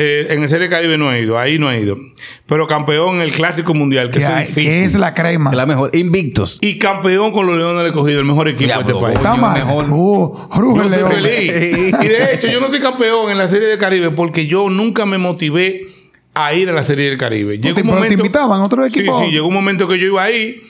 [0.02, 1.38] Eh, en el Serie Caribe no he ido.
[1.38, 1.98] Ahí no he ido.
[2.46, 4.64] Pero campeón en el Clásico Mundial, que, es difícil.
[4.64, 5.52] que es la crema.
[5.52, 5.96] Es la mejor.
[5.96, 6.58] Invictos.
[6.62, 9.16] Y campeón con los Leones del Escogido, el mejor equipo de este país.
[9.18, 9.60] Está mal.
[9.60, 9.86] mejor.
[9.90, 11.12] Uh, ruge Yo el soy león.
[11.12, 11.96] feliz.
[12.02, 15.06] Y de hecho, yo no soy campeón en la Serie del Caribe porque yo nunca
[15.06, 15.88] me motivé
[16.34, 17.58] a ir a la Serie del Caribe.
[17.60, 19.20] Llegó te- un pero te momento, invitaban a otro equipo?
[19.20, 20.62] Sí, sí, llegó un momento que yo iba ahí,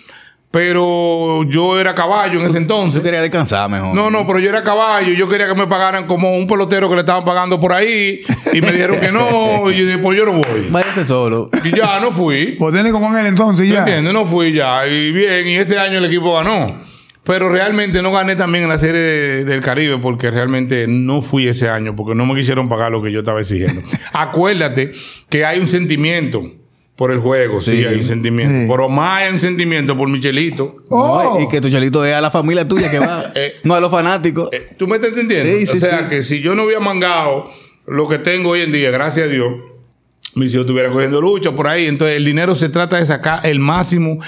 [0.52, 3.02] pero yo era caballo en ese entonces.
[3.02, 3.94] querías descansar mejor.
[3.94, 5.14] No, no, pero yo era caballo.
[5.14, 8.22] Yo quería que me pagaran como un pelotero que le estaban pagando por ahí.
[8.52, 9.70] Y me dijeron que no.
[9.70, 10.68] Y yo dije, pues yo no voy.
[10.72, 11.50] Váyase solo.
[11.64, 12.56] Y ya no fui.
[12.58, 13.80] Pues técnico con él entonces ¿Me ya.
[13.80, 14.12] entiendes?
[14.14, 14.88] No fui ya.
[14.88, 16.78] Y bien, y ese año el equipo ganó.
[17.24, 21.48] Pero realmente no gané también en la serie de- del Caribe porque realmente no fui
[21.48, 23.82] ese año porque no me quisieron pagar lo que yo estaba exigiendo.
[24.14, 24.94] Acuérdate
[25.30, 26.42] que hay un sentimiento
[27.00, 27.86] por el juego, sí, Sí.
[27.86, 28.60] hay un sentimiento.
[28.60, 28.66] Sí.
[28.70, 30.84] Pero más hay un sentimiento por Michelito.
[30.90, 31.38] Oh.
[31.38, 33.32] No, y que tu chelito es a la familia tuya que va.
[33.36, 33.56] Eh.
[33.64, 34.50] no a los fanáticos.
[34.52, 35.50] Eh, ¿Tú me estás entendiendo?
[35.60, 36.06] Sí, sí, o sea, sí.
[36.10, 37.50] que si yo no hubiera mangado
[37.88, 39.48] lo que tengo hoy en día, gracias a Dios,
[40.36, 41.86] mis hijos estuvieran cogiendo lucha por ahí.
[41.86, 44.20] Entonces, el dinero se trata de sacar el máximo.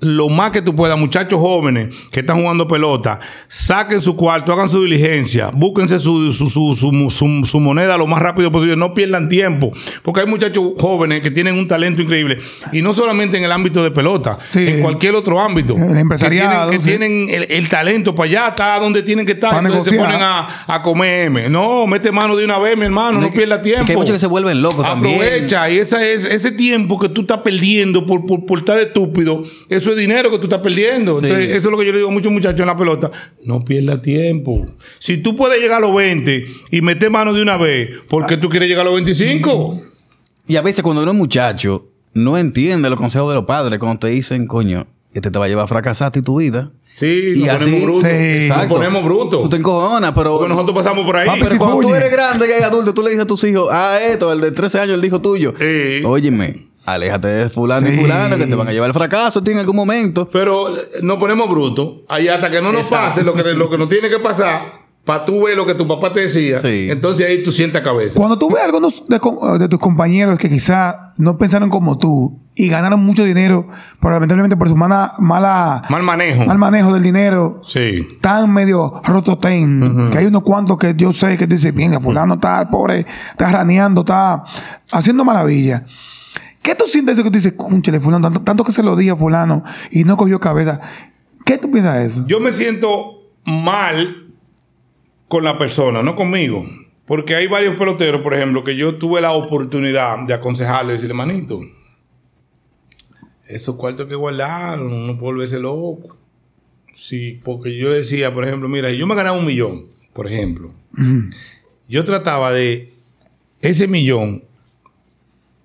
[0.00, 4.68] Lo más que tú puedas, muchachos jóvenes que están jugando pelota, saquen su cuarto, hagan
[4.68, 8.94] su diligencia, búsquense su, su, su, su- su- su moneda lo más rápido posible, no
[8.94, 12.38] pierdan tiempo, porque hay muchachos jóvenes que tienen un talento increíble,
[12.72, 14.66] y no solamente en el ámbito de pelota, Sí.
[14.66, 15.76] en cualquier otro ámbito.
[15.76, 19.32] El empresariado, Que tienen, que tienen el, el talento para allá, está donde tienen que
[19.32, 19.50] estar.
[19.50, 21.48] Para Entonces se ponen a, a comer M.
[21.50, 23.80] No, mete mano de una vez, mi hermano, no, pierda tiempo.
[23.82, 25.16] Es que hay muchos que se vuelven locos también.
[25.16, 28.84] Aprovecha, y esa es, ese tiempo que tú estás perdiendo por, por, por estar de
[28.84, 31.16] estúpido, eso es dinero que tú estás perdiendo.
[31.18, 31.52] Entonces, Sí.
[31.52, 33.10] eso es lo que yo le digo a muchos muchachos en la pelota.
[33.44, 34.66] No pierda tiempo.
[34.98, 38.36] Si tú puedes llegar a los 20 y meter mano de una vez, ¿por qué
[38.36, 39.82] tú quieres llegar a los 25?
[40.46, 44.00] Y a veces cuando uno es muchacho, no entiende los consejos de los padres cuando
[44.00, 46.72] te dicen, coño, este te va a llevar a fracasar a ti tu vida.
[46.92, 48.10] Sí, Y nos así- ponemos brutos.
[48.10, 48.48] Sí.
[48.48, 49.42] Nos ponemos brutos.
[49.44, 50.32] Tú te encojonas, pero...
[50.38, 51.26] Porque nosotros pasamos por ahí.
[51.26, 53.68] Papi, Pero cuando tú eres grande y eres adulto, tú le dices a tus hijos,
[53.70, 55.54] ah, esto, el de 13 años, el hijo tuyo.
[55.58, 56.02] Sí.
[56.04, 57.94] Óyeme, aléjate de fulano Sí.
[57.94, 60.28] y fulano que te van a llevar al fracaso en algún momento.
[60.32, 62.00] Pero eh, nos ponemos brutos.
[62.08, 63.08] Ahí hasta que no nos Exacto.
[63.10, 65.86] pase lo que, lo que nos tiene que pasar, para tú ver lo que tu
[65.88, 66.60] papá te decía.
[66.60, 66.88] Sí.
[66.90, 68.14] Entonces ahí tú sientas cabeza.
[68.16, 72.68] Cuando tú ves a algunos de, tus compañeros que quizá no pensaron como tú y
[72.68, 73.66] ganaron mucho dinero,
[74.00, 76.44] pero lamentablemente por su mala, mala, Mal manejo.
[76.44, 78.06] mal manejo del dinero, Sí.
[78.20, 82.68] tan medio rototén, que hay unos cuantos que yo sé que dicen, bien, fulano está
[82.68, 84.44] pobre, está raneando, está
[84.92, 85.86] haciendo maravilla.
[86.62, 89.12] ¿Qué tú sientes eso que tú dices, cúnchale, fulano, tanto, tanto que se lo dije
[89.12, 90.80] a fulano y no cogió cabeza?
[91.44, 92.24] ¿Qué tú piensas de eso?
[92.26, 94.28] Yo me siento mal
[95.28, 96.64] con la persona, no conmigo.
[97.06, 101.14] Porque hay varios peloteros, por ejemplo, que yo tuve la oportunidad de aconsejarle y decirle,
[101.14, 101.58] manito,
[103.48, 106.16] esos cuartos que guardaron, no puedo volverse loco.
[106.92, 110.72] Sí, porque yo decía, por ejemplo, mira, yo me ganaba un millón, por ejemplo.
[111.88, 112.92] Yo trataba de
[113.60, 114.44] ese millón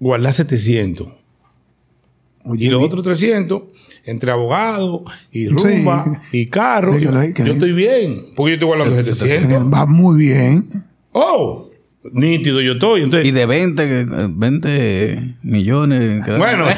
[0.05, 1.07] guardar 700.
[2.47, 3.63] Oye, Y los otros 300,
[4.05, 6.41] entre abogado y rumba Sí.
[6.41, 8.17] y carro, Sí, lo- que- yo estoy bien.
[8.35, 9.73] Porque yo estoy guardando 700.
[9.73, 10.67] Va muy bien.
[11.11, 11.71] Oh,
[12.11, 13.01] nítido yo estoy.
[13.01, 16.23] Y Entonces, de 20, eh, 20 millones.
[16.23, 16.65] que- bueno.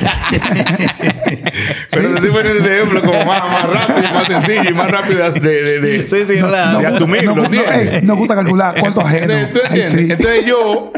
[1.92, 5.32] Pero te estoy poniendo este ejemplo como más, más rápido, más sencillo y más rápido
[5.34, 6.78] de, de, de- Sí, sí, claro.
[6.78, 9.50] de Nos asumirlo, no, ey, nos gusta calcular cuánto ajeno.
[9.52, 9.92] ¿Tú Ay, entiendes?
[9.92, 10.12] sí.
[10.12, 10.92] Entonces yo,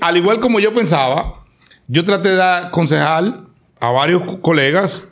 [0.00, 1.41] al igual como yo pensaba,
[1.88, 3.40] yo traté de aconsejar
[3.80, 5.08] a varios co- colegas,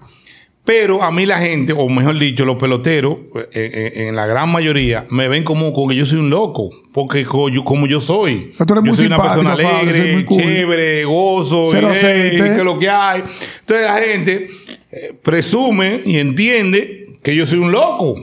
[0.62, 3.48] Pero a mí la gente, o mejor dicho, los peloteros, eh,
[3.94, 6.68] eh, en la gran mayoría, me ven como, como que yo soy un loco.
[6.92, 8.52] Porque yo- como yo soy.
[8.56, 10.42] Pero tú eres yo muy soy una persona alegre, cool.
[10.42, 13.22] chévere, gozo, y, hey, que es lo que hay.
[13.60, 14.48] Entonces la gente
[14.92, 18.14] eh, presume y entiende que yo soy un loco.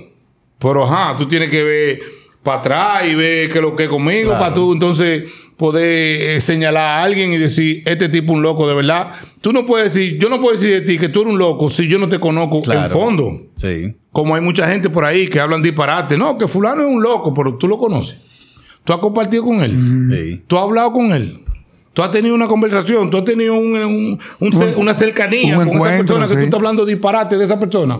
[0.59, 1.99] Pero ajá, tú tienes que ver
[2.43, 4.39] para atrás y ver qué es lo que es conmigo Claro.
[4.39, 5.23] para tú entonces
[5.57, 9.11] poder eh, señalar a alguien y decir, este tipo es un loco de verdad.
[9.41, 11.69] Tú no puedes decir, yo no puedo decir de ti que tú eres un loco
[11.69, 12.89] si yo no te conozco en Claro.
[12.93, 13.41] fondo.
[13.59, 13.95] Sí.
[14.11, 16.17] Como hay mucha gente por ahí que hablan disparate.
[16.17, 18.17] No, que fulano es un loco, pero tú lo conoces.
[18.83, 19.75] Tú has compartido con él.
[20.11, 20.43] Sí.
[20.47, 21.39] Tú has hablado con él.
[21.93, 23.09] Tú has tenido una conversación.
[23.09, 26.39] Tú has tenido un- un- un cer- una cercanía un con esa persona que sí.
[26.39, 27.99] tú estás hablando disparate de esa persona.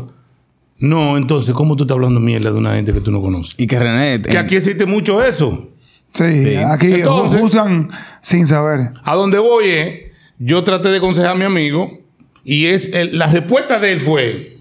[0.79, 3.55] No, entonces, ¿cómo tú estás hablando mierda de una gente que tú no conoces?
[3.57, 4.21] Y que René.
[4.21, 5.69] Que en- aquí existe mucho eso.
[6.17, 6.55] Sí, Sí.
[6.57, 7.89] aquí Entonces- juzgan
[8.21, 8.91] sin saber.
[9.03, 9.99] A donde voy es,
[10.39, 11.89] yo traté de aconsejar a mi amigo
[12.43, 14.57] y es el- la respuesta de él fue,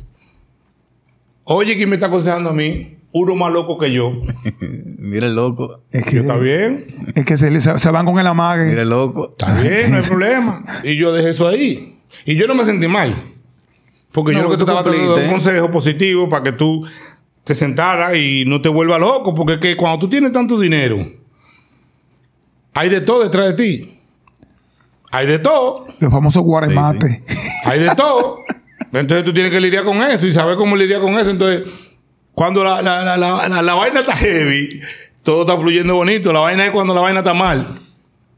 [1.45, 2.93] oye, ¿quién me está aconsejando a mí?
[3.13, 4.13] Uno más loco que yo.
[4.99, 5.81] Mira el loco.
[5.91, 8.65] Es que, Está bien, es que se, van con el amague.
[8.67, 9.31] Mira el loco.
[9.31, 10.63] está bien, no hay problema.
[10.85, 11.95] Y yo dejé eso ahí.
[12.27, 13.15] Y yo no me sentí mal.
[14.13, 16.87] Porque No, yo lo que tú estaba dando un consejo positivo para que tú
[17.45, 19.35] te sentaras y no te vuelvas loco.
[19.35, 20.99] Porque es que cuando tú tienes tanto dinero,
[22.77, 23.93] hay de todo detrás de ti.
[25.13, 25.87] Hay de todo.
[26.01, 27.21] Los famosos guaremates.
[27.65, 28.39] Hay de todo.
[28.93, 31.31] Entonces tú tienes que lidiar con eso y saber cómo lidiar con eso.
[31.31, 31.63] Entonces,
[32.35, 34.81] cuando la, la, la, la, la- la vaina está heavy,
[35.23, 36.33] todo está fluyendo bonito.
[36.33, 37.83] La vaina es cuando la vaina está mal.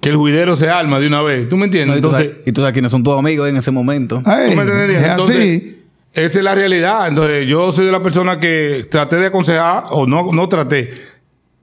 [0.01, 1.48] Que el juidero se arma de una vez.
[1.48, 1.94] ¿Tú me entiendes?
[1.94, 4.22] No, y, tú Entonces, sabes, y tú sabes quiénes son tus amigos en ese momento.
[4.24, 4.96] Ay, ¿tú me entiendes?
[5.03, 5.83] es Entonces, así.
[6.12, 7.09] esa es la realidad.
[7.09, 10.90] Entonces, yo soy de la persona que traté de aconsejar, o no, no traté,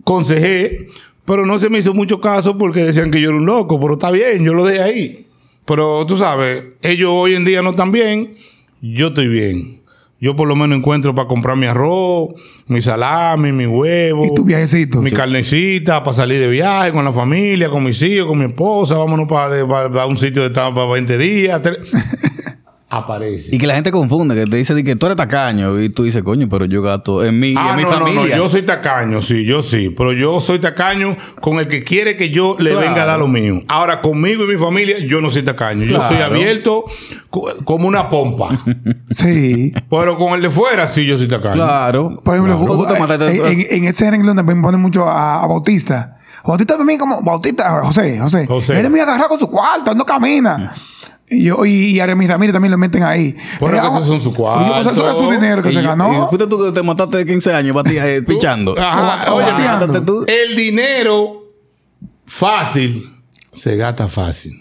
[0.03, 0.87] consejé,
[1.25, 3.79] pero no se me hizo mucho caso porque decían que yo era un loco.
[3.79, 5.27] Pero está bien, yo lo dejé ahí.
[5.65, 8.33] Pero tú sabes, ellos hoy en día no están bien,
[8.81, 9.81] yo estoy bien.
[10.21, 12.29] Yo por lo menos encuentro para comprar mi arroz,
[12.67, 14.25] mi salami, mi huevo.
[14.25, 15.01] Y tu viajecito.
[15.01, 18.95] Mi carnecita para salir de viaje con la familia, con mis hijos, con mi esposa.
[18.97, 21.61] Vámonos para, para- para un sitio de para 20 días.
[22.97, 23.53] Aparece.
[23.53, 26.23] Y que la gente confunde, que te dice que tú eres tacaño y tú dices,
[26.23, 28.37] coño, pero yo gasto en mi, Ah, en mi no, no, familia.
[28.37, 32.15] no, yo soy tacaño, sí, yo sí, pero yo soy tacaño con el que quiere
[32.15, 32.87] que yo le Claro.
[32.87, 33.61] venga a dar lo mío.
[33.67, 36.85] Ahora, conmigo y mi familia, yo no soy tacaño, yo soy abierto
[37.29, 38.49] co- como una pompa.
[39.15, 39.71] Sí.
[39.89, 41.53] pero con el de fuera, sí, yo soy tacaño.
[41.55, 42.21] Claro.
[42.23, 43.25] Por ejemplo, Claro.
[43.27, 46.17] En, en- en ese renglón también ponen mucho a, a Bautista.
[46.45, 48.45] Bautista también como Bautista, José, José.
[48.45, 48.79] José.
[48.79, 50.73] Él es muy agarrado con su cuarto, él no camina.
[51.29, 53.35] Y, yo, y, y a mis Ramírez también lo meten ahí.
[53.59, 55.73] Bueno, Eh, que ah, esos son su oye, pues eso es su dinero que Y
[55.73, 56.11] se yo- ganó.
[56.13, 58.75] y fuiste tú que te mataste de 15 años batía, eh, pichando.
[58.77, 60.23] Ajá, oye, mataste tú.
[60.27, 61.45] El dinero
[62.25, 63.03] fácil
[63.51, 64.53] se gasta fácil.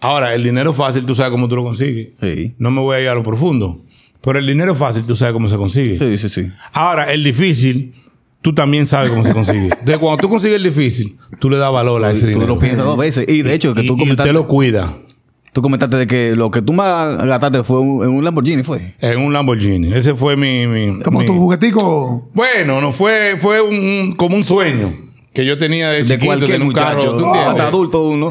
[0.00, 2.08] Ahora, el dinero fácil, tú sabes cómo tú lo consigues.
[2.20, 2.54] Sí.
[2.58, 3.80] No me voy a ir a lo profundo.
[4.20, 5.96] Pero el dinero fácil, tú sabes cómo se consigue.
[5.96, 6.48] Sí, sí, sí.
[6.72, 7.94] Ahora, el difícil,
[8.42, 9.64] tú también sabes cómo se consigue.
[9.70, 12.46] Entonces, cuando tú consigues el difícil, tú le das valor a ese Tú dinero.
[12.54, 13.24] lo piensas dos veces.
[13.28, 14.92] Y de hecho, que Y- tú y comentaste, usted lo cuida
[15.56, 18.92] tú comentaste de que lo que tú más gastaste fue un- en un Lamborghini, ¿fue?
[19.00, 19.90] en un Lamborghini.
[19.94, 20.66] Ese fue mi...
[20.66, 22.28] mi- Como mi- tu juguetico.
[22.34, 24.92] Bueno, no fue, fue un, un- como un sueño
[25.36, 26.86] que yo tenía de, De chiquito, cualquier un muchacho.
[26.96, 27.16] carro.
[27.16, 27.50] ¿tú entiendes?
[27.50, 28.28] hasta adulto uno.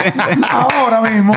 [0.48, 1.36] Ahora mismo.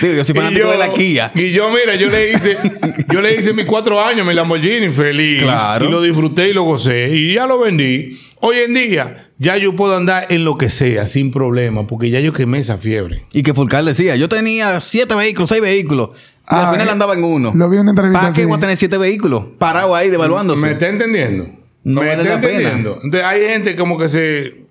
[0.00, 1.32] Digo, yo soy fanático de la Kia.
[1.34, 2.56] y yo, mira, yo le hice,
[3.12, 5.42] yo le hice mis cuatro años mi Lamborghini feliz.
[5.42, 5.86] Claro.
[5.86, 7.08] Y lo disfruté y lo gocé.
[7.12, 8.20] Y ya lo vendí.
[8.40, 12.20] Hoy en día, ya yo puedo andar en lo que sea, sin problema, porque ya
[12.20, 13.24] yo quemé esa fiebre.
[13.32, 16.10] Y que Fulcar decía, yo tenía siete vehículos, seis vehículos.
[16.14, 17.52] Y Ah, al final eh, andaba en uno.
[17.56, 19.44] lo vi en una entrevista ¿Para qué voy a tener siete vehículos?
[19.58, 20.62] Parado ahí, devaluándose.
[20.62, 21.46] ¿Me está entendiendo?
[21.86, 22.70] No ¿Me vale está la pena.
[22.70, 24.66] Entonces hay gente como que se...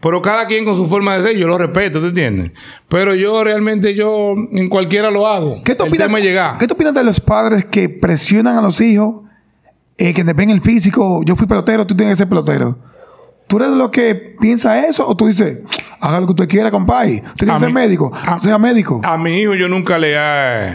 [0.00, 2.52] Pero cada quien con su forma de ser, yo lo respeto, ¿te entiendes?
[2.88, 5.60] Pero yo realmente, yo en cualquiera lo hago.
[5.64, 6.58] ¿Qué tú El opinas.
[6.58, 9.22] ¿Qué tú opinas de los padres que presionan a los hijos,
[9.98, 11.22] eh, que te ven el físico?
[11.24, 12.78] Yo fui pelotero, tú tienes que ser pelotero.
[13.48, 15.58] ¿Tú eres de los que piensa eso o tú dices,
[16.00, 17.22] haga lo que usted quiera, compadre?
[17.26, 18.12] ¿Usted quiere ser médico?
[18.14, 19.00] a- sea médico.
[19.02, 20.72] A mi hijo yo nunca le he,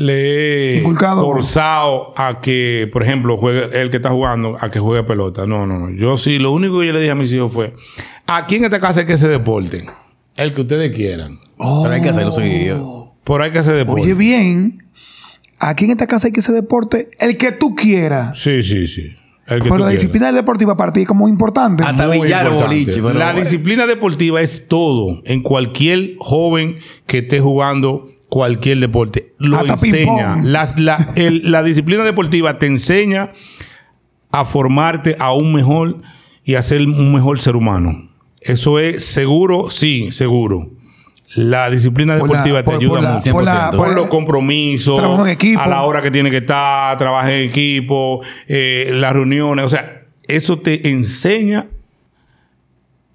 [0.00, 1.22] le he Inculcado.
[1.22, 5.46] forzado a que, por ejemplo, juegue, el que está jugando, a que juegue pelota.
[5.46, 5.90] No, no, no.
[5.90, 7.74] Yo sí, lo único que yo le dije a mis hijos fue,
[8.26, 9.84] aquí en esta casa hay que hacer deporte.
[10.36, 11.38] El que ustedes quieran.
[11.58, 12.32] Pero hay que hacerlo Oh.
[12.32, 13.14] seguido.
[13.24, 14.02] Pero hay que hacer deporte.
[14.02, 14.78] Oye, bien,
[15.58, 18.38] aquí en esta casa hay que hacer deporte el que tú quieras.
[18.38, 19.14] Sí, sí, sí.
[19.46, 19.92] El que Pero tú la quieras.
[19.94, 21.82] disciplina deportiva para ti es como importante.
[21.84, 22.92] Hasta Muy billar o boliche.
[23.02, 29.34] pero- la disciplina deportiva es todo en cualquier joven que esté jugando cualquier deporte.
[29.38, 30.38] Lo Hasta enseña.
[30.42, 33.30] Las- la, el- la disciplina deportiva te enseña
[34.32, 35.98] a formarte a un mejor
[36.44, 38.08] y a ser un mejor ser humano.
[38.40, 40.70] Eso es seguro, sí, seguro.
[41.36, 43.32] la disciplina Por la- deportiva por- te ayuda por la- mucho.
[43.32, 43.76] por la- 100%.
[43.76, 45.60] por por- los compromisos, Trabajo en equipo.
[45.60, 50.02] a la hora que tiene que estar, trabajar en equipo, eh, las reuniones, o sea,
[50.26, 51.66] eso te enseña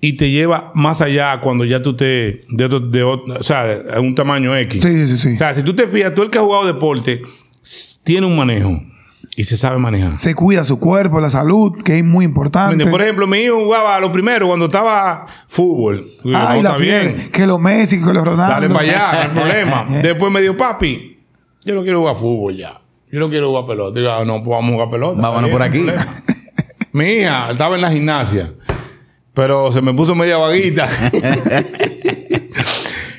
[0.07, 3.65] y te lleva más allá cuando ya tú te, de otro, de otro- o sea,
[3.95, 4.83] a un tamaño X.
[4.83, 5.33] Sí, sí, sí.
[5.33, 7.21] O sea, si tú te fijas, tú el que ha jugado deporte
[8.03, 8.81] tiene un manejo
[9.35, 10.17] y se sabe manejar.
[10.17, 12.85] Se cuida su cuerpo, la salud, que es muy importante.
[12.87, 16.07] Por ejemplo, mi hijo jugaba lo primero cuando estaba fútbol.
[16.23, 17.13] Ay, no, la está fiel.
[17.15, 17.29] bien.
[17.31, 18.53] Que los Messi, que los Ronaldo.
[18.53, 19.87] Dale para allá, no hay problema.
[20.03, 21.19] Después me dijo, papi,
[21.65, 22.79] yo no quiero jugar fútbol ya.
[23.11, 23.99] Yo no quiero jugar pelota.
[23.99, 25.21] Digo, ah, no, pues vamos a jugar pelota.
[25.21, 25.79] Vámonos por aquí.
[25.79, 25.93] no.
[26.93, 28.53] Mi hija estaba en la gimnasia,
[29.35, 30.87] pero se me puso media vaguita.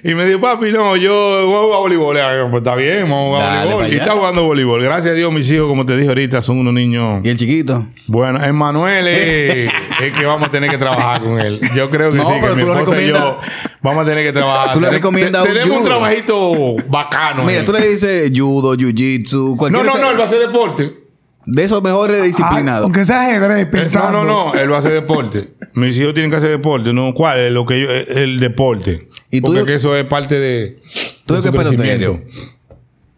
[0.02, 1.12] y me dijo, papi, no, yo
[1.46, 2.16] voy a jugar voleibol.
[2.50, 3.92] Pues está bien, vamos a jugar Dale voleibol.
[3.92, 4.83] Y está jugando voleibol.
[4.83, 7.20] Gracias a Dios, mis hijos, como te dije ahorita, son unos niños.
[7.22, 7.85] Y el chiquito.
[8.07, 9.70] Bueno, Emanuel es,
[10.02, 11.61] es que vamos a tener que trabajar con él.
[11.74, 13.38] Yo creo que No, sí, que pero mi tú le esposa y yo
[13.83, 14.72] vamos a tener que trabajar.
[14.74, 17.44] Tú le recomiendas te- un Tenemos un trabajito bacano.
[17.44, 17.66] Mira, ahí.
[17.66, 19.85] tú le dices judo, jiu-jitsu, No, cualquier...
[19.85, 21.06] no, no, él va a hacer deporte.
[21.49, 22.83] De esos mejores Ah, disciplinados.
[22.83, 24.11] aunque sea ajedrez, Eh, pensando.
[24.11, 25.45] No, no, no, él va a hacer deporte.
[25.75, 26.93] Mis hijos tienen que hacer deporte.
[26.93, 27.39] No, ¿cuál?
[27.39, 29.09] Es lo que yo, el deporte.
[29.31, 30.81] ¿Y tú- Porque que eso es parte de,
[31.25, 32.15] Tú de su crecimiento.
[32.15, 32.21] pelotero.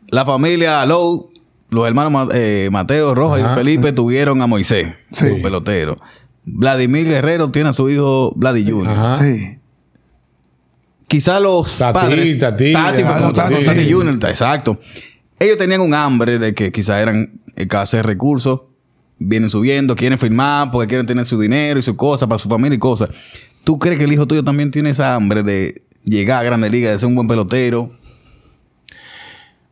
[0.09, 1.31] La familia Lowe,
[1.71, 3.53] los hermanos Ma- eh, Mateo, Rojas Ajá.
[3.53, 5.29] y Felipe tuvieron a Moisés, Sí.
[5.37, 5.97] su pelotero.
[6.45, 8.88] Vladimir Guerrero tiene a su hijo Vladi Jr.
[8.91, 9.19] Ajá.
[9.23, 9.59] Sí.
[11.07, 12.38] Quizá los Tati, padres...
[12.38, 13.93] Tati, Tati, ah, Tati, Tati, Tati sí.
[13.93, 14.79] Jr., exacto.
[15.38, 18.61] Ellos tenían un hambre de que quizá eran escasos de recursos.
[19.18, 22.77] Vienen subiendo, quieren firmar porque quieren tener su dinero y su cosa para su familia
[22.77, 23.11] y cosas.
[23.64, 26.90] ¿Tú crees que el hijo tuyo también tiene esa hambre de llegar a Grande Liga,
[26.90, 27.90] de ser un buen pelotero?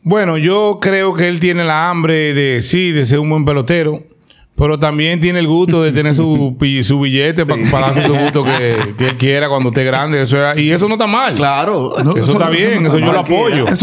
[0.02, 4.04] Bueno, yo creo que él tiene la hambre de, sí, de ser un buen pelotero,
[4.56, 8.42] pero también tiene el gusto de tener su, su billete pa- para hacer su gusto
[8.42, 10.22] que, que él quiera cuando esté grande.
[10.22, 11.34] Eso es- y eso no está mal.
[11.34, 11.92] Claro.
[12.02, 13.64] No, Eso está bien, no eso yo lo apoyo.
[13.68, 13.82] Eso es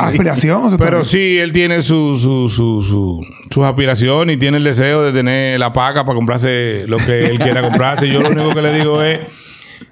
[0.00, 0.66] aspiración.
[0.66, 5.02] eso Pero sí, él tiene su, su, su, su- sus aspiraciones y tiene el deseo
[5.02, 8.08] de tener la paca para comprarse lo que él quiera comprarse.
[8.08, 9.20] Yo lo único que le digo es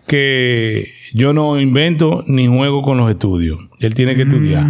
[0.07, 3.59] que yo no invento ni juego con los estudios.
[3.81, 4.65] Él tiene que estudiar.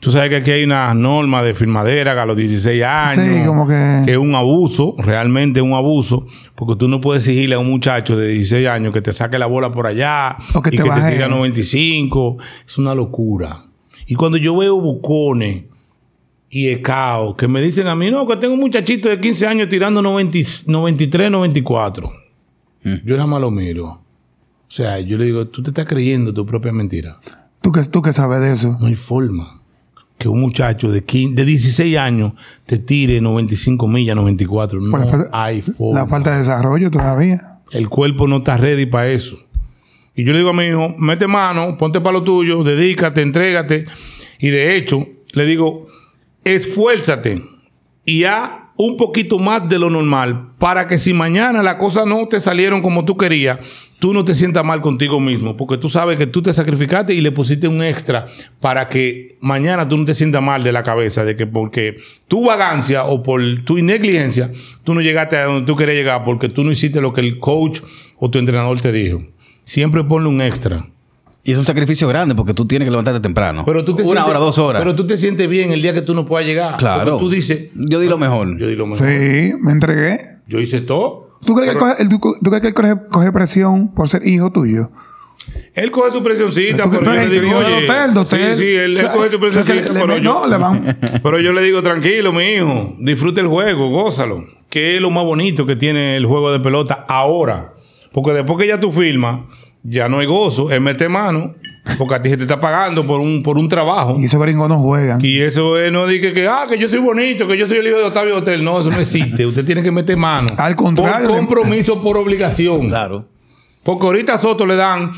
[0.00, 3.40] Tú sabes que aquí hay una norma de firmadera que a los 16 años.
[3.40, 7.58] Sí, como que- es un abuso, realmente un abuso, porque tú no puedes exigirle a
[7.58, 10.76] un muchacho de 16 años que te saque la bola por allá O que y
[10.76, 11.12] te que te baje.
[11.14, 12.36] tira 95.
[12.64, 13.64] Es una locura.
[14.06, 15.64] Y cuando yo veo bucones
[16.48, 19.68] y ECAO que me dicen a mí, no, que tengo un muchachito de 15 años
[19.68, 22.08] tirando 90 93, 94.
[22.84, 22.94] Mm.
[23.04, 23.84] Yo nada más lo miro.
[23.86, 27.16] O sea, yo le digo, tú te estás creyendo tu propia mentira.
[27.60, 28.76] ¿Tú que, tú que sabes de eso.
[28.80, 29.57] No hay forma
[30.18, 32.32] que un muchacho de, 15 de 16 años
[32.66, 34.80] te tire 95 millas, 94.
[34.80, 36.00] No la falta- hay forma.
[36.00, 37.60] La falta de desarrollo todavía.
[37.70, 39.38] El cuerpo no está ready para eso.
[40.14, 43.86] Y yo le digo a mi hijo, mete mano, ponte para lo tuyo, dedícate, entrégate.
[44.40, 45.86] Y de hecho, le digo,
[46.44, 47.40] esfuérzate
[48.04, 52.26] y haz un poquito más de lo normal para que si mañana las cosas no
[52.26, 53.58] te salieron como tú querías,
[53.98, 57.20] tú no te sientas mal contigo mismo, porque tú sabes que tú te sacrificaste y
[57.20, 58.26] le pusiste un extra
[58.60, 61.96] para que mañana tú no te sientas mal de la cabeza, de que porque
[62.28, 64.50] tu vagancia o por tu negligencia,
[64.84, 67.38] tú no llegaste a donde tú querías llegar porque tú no hiciste lo que el
[67.38, 67.80] coach
[68.18, 69.18] o tu entrenador te dijo.
[69.62, 70.86] Siempre ponle un extra.
[71.44, 73.62] Y es un sacrificio grande porque tú tienes que levantarte temprano.
[73.64, 74.82] Pero tú te Una sientes- hora, dos horas.
[74.82, 76.76] Pero tú te sientes bien el día que tú no puedas llegar.
[76.76, 77.12] claro.
[77.12, 78.58] Porque tú dices, Yo di lo mejor.
[78.58, 79.06] yo di lo mejor.
[79.08, 80.36] Sí, me entregué.
[80.46, 81.27] Yo hice todo.
[81.44, 84.08] ¿Tú crees, Pero que, coge, el- tú, tú crees que él coge, coge presión por
[84.08, 84.90] ser hijo tuyo?
[85.74, 88.56] Él coge su presioncita, pero yo le digo, hijo del oye, hotel, de hotel.
[88.56, 90.22] sí, sí, él, él O sea, coge su o sea, que presioncita, le- pero le-
[90.22, 94.44] yo, no, le van- pero yo le digo, tranquilo, mi hijo, disfrute el juego, gózalo,
[94.68, 97.72] que es lo más bonito que tiene el juego de pelota ahora,
[98.12, 99.40] porque después que ya tú firmas,
[99.82, 101.54] ya no hay gozo, es meter mano,
[101.96, 104.16] porque a ti se te está pagando por un, por un trabajo.
[104.18, 105.20] Y esos gringos no juegan.
[105.22, 107.86] Y eso es, no dice que, ah, que yo soy bonito, que yo soy el
[107.88, 108.62] hijo de Octavio Hotel.
[108.62, 109.46] No, eso no existe.
[109.46, 110.52] Usted tiene que meter mano.
[110.56, 111.28] Al contrario.
[111.28, 112.88] Por compromiso, por obligación.
[112.88, 113.26] Claro.
[113.82, 115.12] Porque ahorita a Soto le dan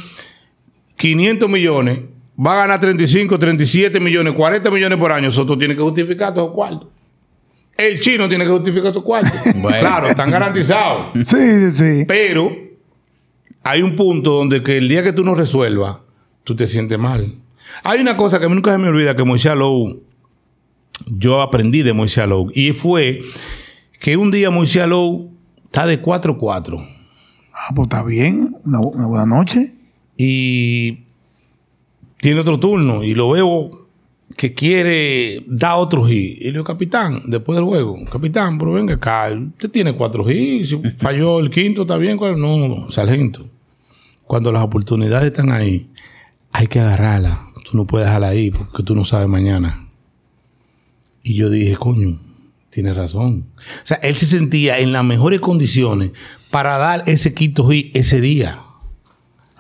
[0.97, 2.01] 500 millones,
[2.39, 5.31] va a ganar 35, 37 millones, 40 millones por año.
[5.31, 6.89] Soto tiene que justificar todos los cuartos.
[7.77, 9.33] El chino tiene que justificar esos cuartos.
[9.57, 9.81] Bueno.
[9.81, 11.07] Claro, están garantizados.
[11.15, 12.05] Sí, sí, sí.
[12.07, 12.70] Pero
[13.63, 16.03] hay un punto donde que el día que tú no resuelvas,
[16.45, 17.33] tú te sientes mal.
[17.83, 20.03] Hay una cosa que nunca se me olvida que Moisés Alou,
[21.07, 23.23] yo aprendí de Moisés Alou, y fue
[24.01, 25.31] que un día Moisés Alou
[25.65, 26.97] está de 4-4
[27.53, 28.57] Ah, pues está bien.
[28.65, 29.75] Una, una buena noche.
[30.17, 31.05] y
[32.19, 33.71] tiene otro turno y lo veo
[34.41, 36.39] que quiere dar otro hit.
[36.41, 40.71] Y le digo, capitán, después del juego, capitán, pero venga acá, usted tiene cuatro hits,
[40.71, 42.41] si falló el quinto, está bien, ¿cuál?
[42.41, 43.45] no, sargento.
[44.27, 45.91] Cuando las oportunidades están ahí,
[46.53, 47.39] hay que agarrarla.
[47.71, 49.91] Tú no puedes dejarla ahí porque tú no sabes mañana.
[51.23, 52.19] Y yo dije, coño,
[52.71, 53.51] tienes razón.
[53.59, 56.13] O sea, él se sentía en las mejores condiciones
[56.51, 58.59] para dar ese quinto hit ese día.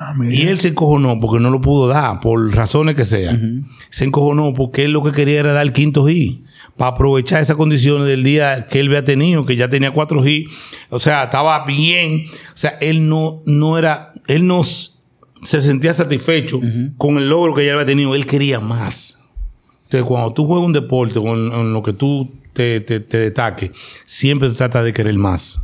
[0.03, 0.14] Ah.
[0.30, 3.66] Y él se encojonó porque no lo pudo dar, por razones que sean.
[3.90, 6.42] Se encojonó porque él lo que quería era dar el quinto hit.
[6.78, 10.51] Para aprovechar esas condiciones del día que él había tenido, que ya tenía cuatro hits.
[10.88, 12.24] O sea, estaba bien.
[12.55, 14.12] O sea, él no, no era.
[14.26, 16.59] Él no se sentía satisfecho
[16.96, 18.14] con el logro que ya había tenido.
[18.14, 19.20] Él quería más.
[19.84, 23.72] Entonces, cuando tú juegas un deporte con, en lo que tú te, te, te destaques,
[24.07, 25.61] siempre trata de querer más.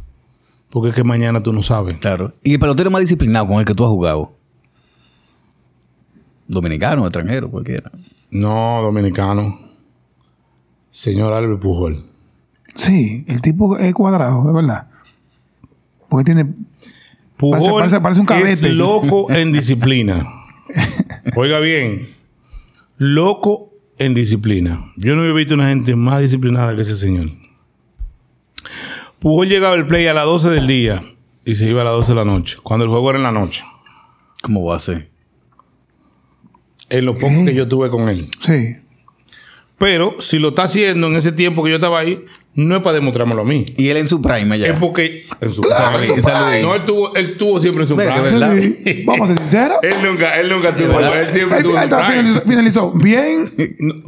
[0.77, 1.97] Porque es que mañana tú no sabes.
[1.97, 2.35] Claro.
[2.43, 4.37] ¿Y el pelotero más disciplinado con el que tú has jugado?
[6.47, 7.91] Dominicano, extranjero, cualquiera.
[8.31, 9.59] No, dominicano.
[10.91, 12.05] Señor Albert Pujol.
[12.75, 14.89] Sí, el tipo es cuadrado, de verdad.
[16.11, 16.53] Porque tiene.
[17.39, 18.69] Pujol Parece- parece un cadete.
[18.69, 20.27] es loco en disciplina.
[21.37, 22.07] Oiga bien.
[22.99, 24.93] Loco en disciplina.
[24.99, 27.31] Yo no he visto una gente más disciplinada que ese señor.
[29.21, 31.03] Pujol llegaba al play a las 12 del día
[31.45, 32.57] y se iba a las 12 de la noche.
[32.63, 33.65] Cuando el juego era en la noche.
[34.43, 35.09] ¿Cómo va a ser?
[36.89, 38.29] En lo poco que yo tuve con él.
[38.45, 38.77] Sí.
[39.79, 42.95] Pero si lo está haciendo en ese tiempo que yo estaba ahí, no es para
[42.95, 43.67] demostrármelo a mí.
[43.77, 44.73] Y él en su prime allá.
[44.73, 46.15] Es porque en su Claro, prime.
[46.15, 46.63] en su prime.
[46.63, 48.29] No, él tuvo, él tuvo siempre su Mira, prime.
[48.29, 48.57] que ¿Verdad?
[48.85, 49.03] Sí.
[49.05, 49.79] Vamos a ser sinceros.
[49.83, 51.21] Él nunca, él nunca tuvo, verdad.
[51.23, 52.13] él siempre Él, tuvo él su prime.
[52.13, 53.45] finalizó, finalizó bien.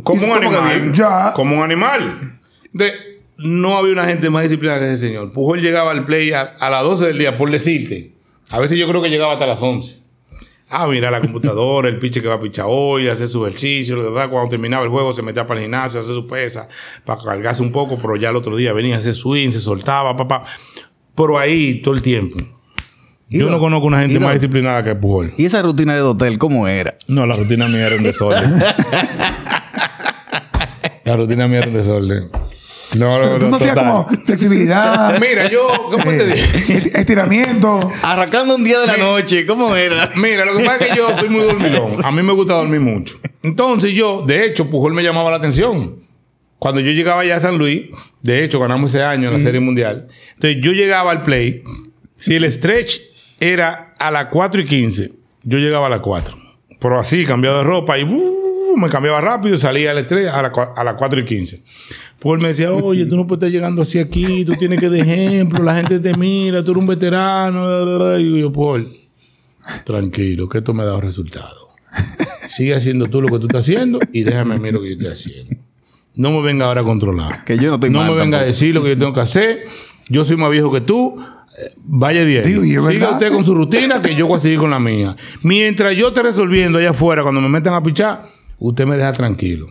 [0.04, 0.92] Como un ¿Cómo que animal.
[0.94, 1.32] Ya.
[1.34, 2.38] Como un animal.
[2.72, 2.92] De,
[3.38, 5.32] no había una gente más disciplinada que ese señor.
[5.32, 8.12] Pujol llegaba al play a, a las 12 del día, por decirte.
[8.50, 9.96] A veces yo creo que llegaba hasta las 11.
[10.70, 14.02] Ah, mira la computadora, el piche que va a pichar hoy, hacer su ejercicio, la
[14.02, 16.68] verdad, cuando terminaba el juego se metía para el gimnasio, hacer su pesa,
[17.06, 20.14] para cargarse un poco, pero ya el otro día venía a hacer swing, se soltaba,
[20.14, 20.42] papá.
[21.14, 22.36] Pero ahí todo el tiempo.
[23.30, 25.32] Yo no- no conozco una gente más disciplinada que Pujol.
[25.38, 26.96] ¿Y esa rutina de hotel cómo era?
[27.08, 28.58] No, la rutina mía era un desorden.
[31.04, 32.30] la rutina mía era un desorden.
[32.94, 33.74] No, no, Tú no total.
[33.74, 36.46] como flexibilidad, Mira, yo, ¿cómo te digo?
[36.68, 37.80] eh, estiramiento.
[38.02, 40.10] Arrancando un día de la noche, ¿cómo era?
[40.16, 42.04] Mira, lo que pasa es que yo soy muy dormilón.
[42.04, 43.18] A mí me gusta dormir mucho.
[43.42, 45.96] Entonces yo, de hecho, Pujol me llamaba la atención.
[46.58, 47.82] Cuando yo llegaba allá a San Luis,
[48.22, 50.08] de hecho, ganamos ese año en la Serie Mundial.
[50.34, 51.62] Entonces yo llegaba al play.
[52.16, 52.98] Si el stretch
[53.38, 55.12] era a las 4 y 15,
[55.44, 56.36] yo llegaba a las 4.
[56.80, 58.76] Pero así, cambiado de ropa y ¡uh!
[58.76, 61.62] me cambiaba rápido y salía al stretch a, la cua- a las 4 y 15.
[62.20, 65.00] Paul me decía, oye, tú no puedes estar llegando así aquí, tú tienes que de
[65.00, 67.66] ejemplo, la gente te mira, tú eres un veterano.
[67.66, 68.20] bla, bla, bla".
[68.20, 68.90] Y yo, Paul,
[69.84, 71.68] tranquilo, que esto me ha dado resultado.
[72.48, 74.92] Sigue haciendo tú lo que tú estás haciendo y déjame a mí lo que yo
[74.94, 75.56] estoy haciendo.
[76.16, 77.44] No me venga ahora a controlar.
[77.44, 79.20] Que yo no estoy No mal me venga a decir lo que yo tengo que
[79.20, 79.64] hacer.
[80.08, 81.16] Yo soy más viejo que tú.
[81.20, 84.70] Eh, Vaya es Siga verdad, usted con su rutina que yo voy a seguir con
[84.70, 85.14] la mía.
[85.42, 88.24] Mientras yo esté resolviendo allá afuera, cuando me metan a pichar,
[88.58, 89.68] usted me deja tranquilo.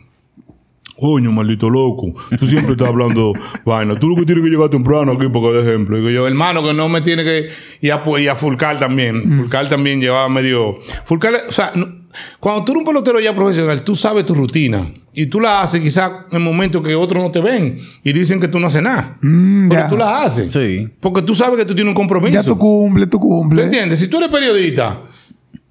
[1.00, 2.14] Coño, maldito loco.
[2.40, 3.34] Tú siempre estás hablando
[3.66, 3.96] vaina.
[3.96, 5.98] Tú lo que tienes que llegar temprano aquí porque de ejemplo.
[5.98, 7.48] Digo yo, hermano, que no me tiene que.
[7.82, 9.32] Y a, y a Fulcar también.
[9.38, 10.78] Fulcar también llevaba medio.
[11.06, 11.98] Fulcar, o sea, no-
[12.40, 14.88] cuando tú eres un pelotero ya profesional, tú sabes tu rutina.
[15.14, 18.48] Y tú la haces quizás en momentos que otros no te ven y dicen que
[18.48, 19.18] tú no haces nada.
[19.22, 19.90] Mm, Pero ya.
[19.90, 20.52] tú la haces.
[20.52, 20.88] Sí.
[21.00, 22.34] Porque tú sabes que tú tienes un compromiso.
[22.34, 23.64] Ya tú cumple, tú ¿Tú cumple.
[23.66, 24.00] entiendes?
[24.00, 25.02] Si tú eres periodista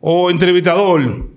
[0.01, 1.29] o entrevistador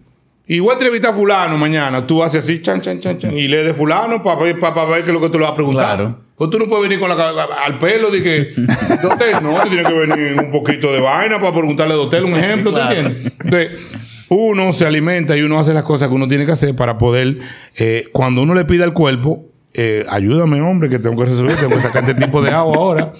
[0.51, 3.47] y voy a entrevistar a fulano mañana, tú haces así, chan, chan, chan, chan, y
[3.47, 5.55] lees de fulano para ver, para, ver qué es lo que tú le vas a
[5.55, 5.95] preguntar.
[5.95, 6.15] Claro.
[6.37, 8.47] O tú no puedes venir con la al pelo de que,
[9.03, 12.33] doctor, no, tú tienes que venir un poquito de vaina para preguntarle a doctor un
[12.33, 12.99] ejemplo, ¿tú Claro.
[12.99, 13.33] entiendes?
[13.43, 13.71] Entonces,
[14.29, 17.37] uno se alimenta y uno hace las cosas que uno tiene que hacer para poder,
[17.77, 19.45] eh, cuando uno le pide al cuerpo,
[19.75, 23.13] eh, ayúdame, hombre, que tengo que resolver, tengo que sacar este tipo de agua ahora.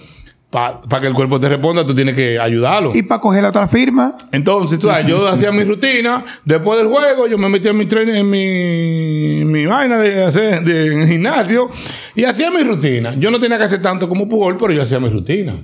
[0.49, 2.91] Para que el cuerpo te responda, tú tienes que ayudarlo.
[2.95, 6.25] Y para coger la otra firma, Entonces, tú sabes, yo hacía mi rutina.
[6.43, 10.63] Después del juego, yo me metía en mi tren, en mi, mi vaina de hacer
[10.63, 11.69] de, gimnasio
[12.15, 13.13] y hacía mi rutina.
[13.13, 15.55] Yo no tenía que hacer tanto como Pujol, pero yo hacía mi rutina.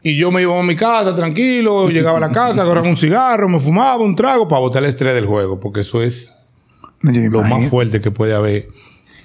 [0.00, 3.48] Y yo me iba a mi casa tranquilo, llegaba a la casa, agarraba un cigarro,
[3.48, 6.36] me fumaba un trago para botar el estrés del juego, porque eso es
[7.00, 8.68] lo más fuerte que puede haber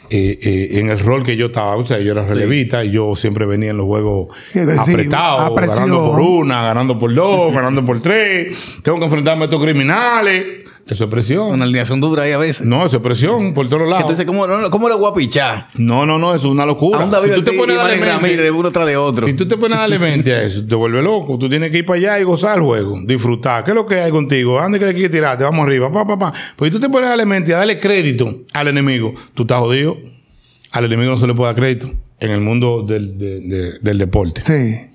[0.10, 1.76] eh, eh, en el rol que yo estaba.
[1.76, 6.12] O sea, yo era relevista y yo siempre venía en los juegos Sí, apretados, ganando
[6.12, 8.58] por una, ganando por dos, ganando por tres.
[8.82, 10.46] Tengo que enfrentarme a estos criminales.
[10.90, 11.50] Eso es presión.
[11.52, 12.66] Una alineación dura ahí a veces.
[12.66, 14.02] No, eso es presión por todos lados.
[14.02, 15.68] Entonces, ¿cómo, no, ¿cómo le voy a pichar?
[15.78, 17.00] no, no, no, eso es una locura.
[17.04, 19.28] A si tú te pones a darle mente- Ramírez uno tras de otro.
[19.28, 21.38] si tú te pones a darle mente a eso, te vuelve loco.
[21.38, 23.64] Tú tienes que ir para allá y gozar el juego, disfrutar.
[23.64, 24.60] ¿Qué es lo que hay contigo?
[24.60, 25.44] ¿Dónde que hay que tirarte?
[25.44, 26.34] Vamos arriba, pa, pa, pa.
[26.56, 29.60] Pues si tú te pones a darle mente a darle crédito al enemigo, tú estás
[29.60, 29.98] jodido.
[30.72, 33.98] Al enemigo no se le puede dar crédito en el mundo del, de- de- del
[33.98, 34.42] deporte.
[34.44, 34.89] Sí.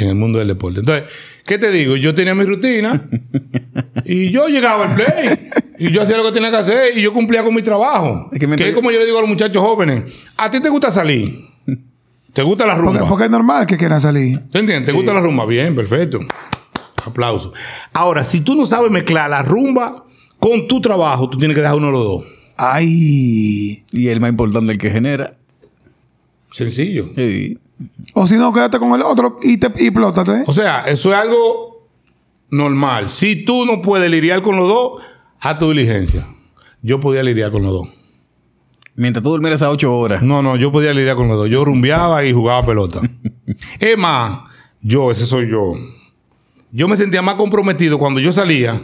[0.00, 0.80] En el mundo del deporte.
[0.80, 1.10] Entonces,
[1.44, 1.96] ¿qué te digo?
[1.96, 3.08] Yo tenía mi rutina
[4.04, 5.38] y yo llegaba al play.
[5.78, 8.30] Y yo hacía lo que tenía que hacer y yo cumplía con mi trabajo.
[8.32, 10.04] Es que es como yo le digo a los muchachos jóvenes.
[10.36, 11.46] ¿A ti te gusta salir?
[12.32, 13.08] ¿Te gusta la Porque, rumba?
[13.08, 14.38] porque es normal que quieran salir.
[14.52, 14.86] ¿Te entiendes?
[14.86, 15.44] ¿Te gusta la rumba?
[15.46, 16.20] Bien, perfecto.
[17.04, 17.52] Aplauso.
[17.92, 20.04] Ahora, si tú no sabes mezclar la rumba
[20.38, 22.24] con tu trabajo, tú tienes que dejar uno de los dos.
[22.56, 23.84] Ay.
[23.92, 25.36] Y el más importante, el que genera.
[26.50, 27.06] Sencillo.
[27.16, 27.58] Sí.
[28.14, 30.44] O si no, quédate con el otro y, te, y plótate.
[30.46, 31.88] O sea, eso es algo
[32.50, 33.10] normal.
[33.10, 35.02] Si tú no puedes lidiar con los dos,
[35.40, 36.26] haz tu diligencia.
[36.82, 37.88] Yo podía lidiar con los dos.
[38.96, 40.22] Mientras tú durmieras a ocho horas.
[40.22, 41.48] No, no, yo podía lidiar con los dos.
[41.48, 43.00] Yo rumbeaba y jugaba pelota.
[43.78, 44.40] es más,
[44.80, 45.74] yo, ese soy yo.
[46.72, 48.80] Yo me sentía más comprometido cuando yo salía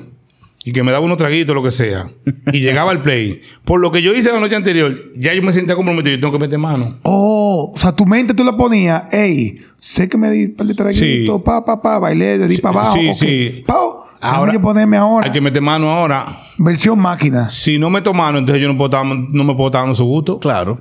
[0.64, 2.10] y que me daba unos traguitos, lo que sea,
[2.50, 3.42] y llegaba al play.
[3.64, 6.32] Por lo que yo hice la noche anterior, ya yo me sentía comprometido y tengo
[6.32, 6.98] que meter mano.
[7.02, 7.43] Oh,
[7.74, 10.74] o sea, tu mente tú la ponías, ey, sé que me di un par de
[10.74, 11.42] traguitos, Sí.
[11.44, 12.96] pa, pa, pa, bailé, le di Sí, para abajo.
[12.96, 13.16] sí, ok.
[13.18, 13.64] sí.
[13.66, 15.26] Pau, Ahora- yo ponerme ahora.
[15.26, 16.26] Hay que meter mano ahora.
[16.56, 17.50] Versión máquina.
[17.50, 20.04] Si no meto mano, entonces yo no, puedo estar- no me puedo estar dando su
[20.04, 20.38] gusto.
[20.38, 20.80] Claro.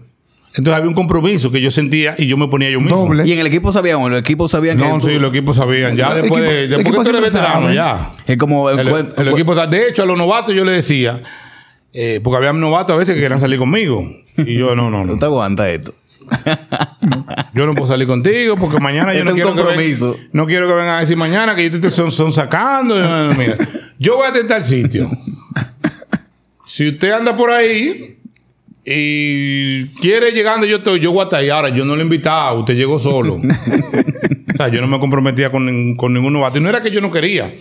[0.56, 2.96] Entonces había un compromiso que yo sentía y yo me ponía yo mismo.
[2.98, 3.28] Doble.
[3.28, 5.00] Y en el equipo sabían, o los equipos sabían No, que.
[5.02, 5.98] tú- sí, los equipos sabían.
[5.98, 6.64] Ya El después equipo- de.
[6.64, 8.12] el Después equipo que tú eres veterano, ya.
[8.28, 8.70] Es como.
[8.70, 11.22] El, cuen- el equipo, de hecho, a los novatos yo les decía,
[11.91, 14.06] eh, porque había novatos a veces que querían salir conmigo.
[14.38, 15.20] Y yo, no, no, No no.
[15.20, 15.94] te aguanta esto.
[17.53, 20.13] Yo no puedo salir contigo porque mañana yo Este no un quiero, que compromiso.
[20.13, 22.99] ven- no quiero que vengan a decir mañana que yo te son, son sacando.
[22.99, 23.57] No, mira,
[23.99, 25.09] yo voy a tentar el sitio.
[26.65, 28.17] Si usted anda por ahí
[28.86, 31.49] y quiere llegando, yo estoy, yo voy a estar ahí.
[31.49, 33.36] Ahora, yo no lo he invitado, usted llegó solo.
[33.36, 36.57] o sea, yo no me comprometía con, con ningún novato.
[36.57, 37.53] Y no era que yo no quería.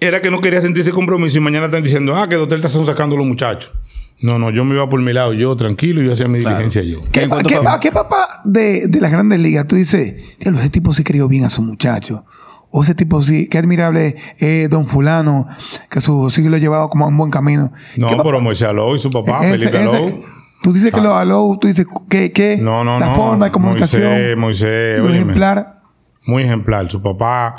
[0.00, 2.60] Era que no quería sentir ese compromiso y mañana están diciendo, ah, que de hotel
[2.60, 3.72] te están sacando los muchachos.
[4.20, 6.56] No, no, yo me iba por mi lado, yo tranquilo, yo hacía mi Claro.
[6.58, 7.00] diligencia yo.
[7.12, 9.76] ¿Qué, en pa- cuanto qué a- pa- qué papá de, de las grandes ligas tú
[9.76, 12.24] dices, ese tipo sí crió bien a su muchacho?
[12.70, 15.46] O ese tipo sí, qué admirable es don fulano,
[15.88, 17.72] que su sí lo llevaba como a un buen camino.
[17.96, 20.20] No, ¿Qué papá- pero Moisés Alou y su papá, ese- Felipe Alou.
[20.62, 23.14] Tú dices que los Alou, tú dices que, que No, no, la no.
[23.14, 25.18] forma de comunicación, Moisés, Moisés, lo óyeme.
[25.20, 25.78] ejemplar.
[26.26, 26.90] Muy ejemplar.
[26.90, 27.54] Su papá,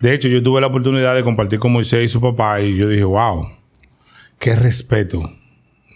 [0.00, 2.88] de hecho, yo tuve la oportunidad de compartir con Moisés y su papá y yo
[2.88, 3.44] dije, wow,
[4.38, 5.20] qué respeto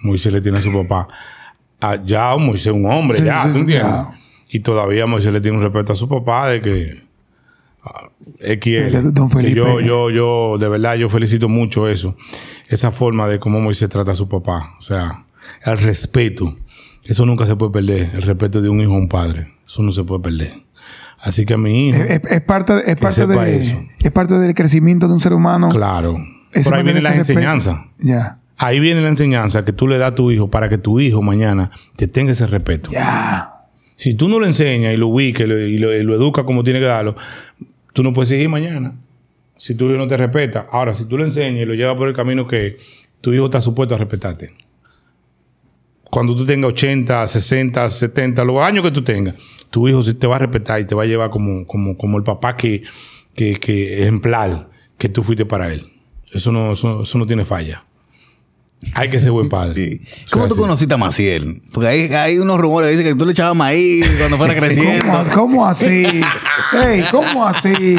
[0.03, 1.09] Moisés le tiene a su papá.
[1.81, 3.93] Ah, ya Moisés es un hombre, Sí, ya, ¿tú sí, entiendes?
[4.51, 7.03] Y todavía Moisés le tiene un respeto a su papá de que
[7.85, 8.09] ah,
[8.41, 9.13] XL.
[9.13, 9.55] Don Que Felipe.
[9.57, 12.17] Yo, yo, yo, de verdad, yo felicito mucho eso.
[12.69, 14.73] Esa forma de cómo Moisés trata a su papá.
[14.79, 15.25] O sea,
[15.65, 16.57] el respeto.
[17.05, 18.11] Eso nunca se puede perder.
[18.15, 19.47] El respeto de un hijo a un padre.
[19.67, 20.53] Eso no se puede perder.
[21.21, 23.83] Así que a mi hijo, Es, parte, es parte, de, eso.
[23.99, 25.69] es parte del crecimiento de un ser humano.
[25.69, 26.17] claro.
[26.65, 27.87] Por ahí viene la enseñanza.
[27.99, 30.99] Ya, Ahí viene la enseñanza que tú le das a tu hijo para que tu
[31.01, 32.91] hijo mañana te tenga ese respeto.
[32.91, 33.55] ya.
[33.97, 36.45] Si tú no le enseñas y lo ubicas y lo, y lo- y lo educas
[36.45, 37.17] como tiene que darlo,
[37.93, 38.95] tú no puedes seguir mañana.
[39.57, 40.67] Si tu hijo no te respeta.
[40.71, 42.77] Ahora, si tú le enseñas y lo llevas por el camino que
[43.21, 44.55] tu hijo está supuesto a respetarte.
[46.11, 49.35] Cuando tú tengas 80, 60, 70, los años que tú tengas,
[49.71, 52.17] tu hijo sí te va a respetar y te va a llevar como, como, como
[52.19, 52.83] el papá que,
[53.35, 55.83] que, que ejemplar que tú fuiste para él.
[56.33, 57.85] Eso no, eso, eso no tiene falla.
[58.95, 60.01] Hay que ser buen padre.
[60.03, 60.31] Sí.
[60.31, 60.61] ¿Cómo tú así.
[60.63, 61.63] conociste a Maciel?
[61.73, 65.05] Porque hay, hay unos rumores que dicen que tú le echabas maíz cuando fuera creciendo.
[65.05, 65.87] ¿Cómo, cómo así?
[66.73, 67.97] Ey, ¿cómo así?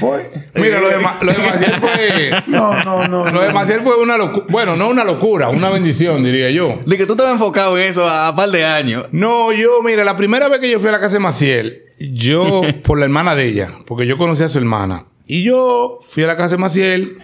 [0.00, 2.30] Fue- Mira, lo de, lo de Maciel fue...
[2.46, 3.30] No, no, no.
[3.30, 4.46] Lo de Maciel fue una locura.
[4.48, 6.80] Bueno, no una locura, una bendición, diría yo.
[6.86, 9.04] De que tú estabas enfocado en eso a, a par de años.
[9.12, 12.62] No, yo, mira, la primera vez que yo fui a la casa de Maciel, yo,
[12.84, 16.26] por la hermana de ella, porque yo conocí a su hermana, y yo fui a
[16.28, 17.18] la casa de Maciel,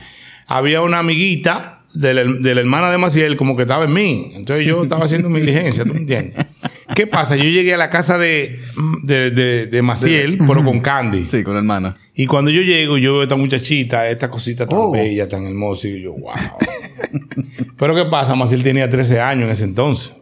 [0.46, 4.32] había una amiguita de la, de la hermana de Maciel, como que estaba en mí.
[4.34, 6.46] Entonces yo estaba haciendo mi diligencia, ¿tú me entiendes?
[6.94, 7.36] ¿Qué pasa?
[7.36, 8.58] Yo llegué a la casa de,
[9.04, 11.26] de, de- de Maciel, pero con Candy.
[11.30, 11.96] Sí, con la hermana.
[12.14, 14.90] Y cuando yo llego, yo veo a esta muchachita, esta cosita tan Oh.
[14.92, 16.32] bella, tan hermosa, y yo, wow.
[17.78, 18.34] Pero ¿qué pasa?
[18.34, 20.12] Maciel tenía 13 años en ese entonces.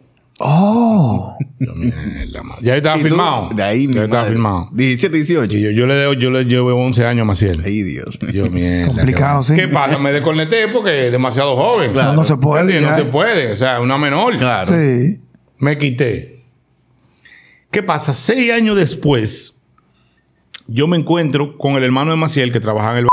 [0.41, 1.35] Oh.
[1.59, 3.07] Yo, mierda, ma- ya estaba ¿Y tú?
[3.07, 3.49] filmado.
[3.53, 4.33] De ahí, mi ya estaba madre.
[4.35, 4.69] filmado.
[4.73, 5.57] 17, 18.
[5.57, 7.61] Y yo, yo le debo, yo le llevo 11 años a Maciel.
[7.65, 8.17] Ay, Dios.
[8.33, 8.87] Yo, mierda.
[8.93, 9.53] Complicado, ¿qué, sí.
[9.55, 9.97] ¿Qué pasa?
[9.97, 11.91] Me desconecté porque es demasiado joven.
[11.91, 12.11] Claro.
[12.11, 12.61] No, no se puede.
[12.61, 12.91] ¿Entiendes?
[12.91, 13.03] No ya.
[13.03, 13.51] se puede.
[13.51, 14.37] O sea, una menor.
[14.37, 14.73] Claro.
[14.73, 15.19] Sí.
[15.57, 16.45] Me quité.
[17.71, 18.13] ¿Qué pasa?
[18.13, 19.61] Seis años después,
[20.67, 23.07] yo me encuentro con el hermano de Maciel que trabaja en el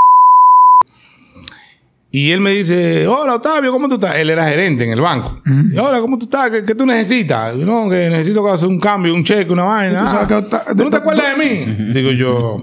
[2.18, 4.16] y él me dice, hola Octavio, ¿cómo tú estás?
[4.16, 5.42] Él era gerente en el banco.
[5.44, 6.50] Y, hola, ¿cómo tú estás?
[6.50, 7.54] ¿Qué, qué tú necesitas?
[7.56, 10.00] No, que necesito hacer un cambio, un cheque, una vaina.
[10.00, 11.92] tú sabes Ah, que ¿Tú no te acuerdas de mí?
[11.92, 12.56] Digo yo,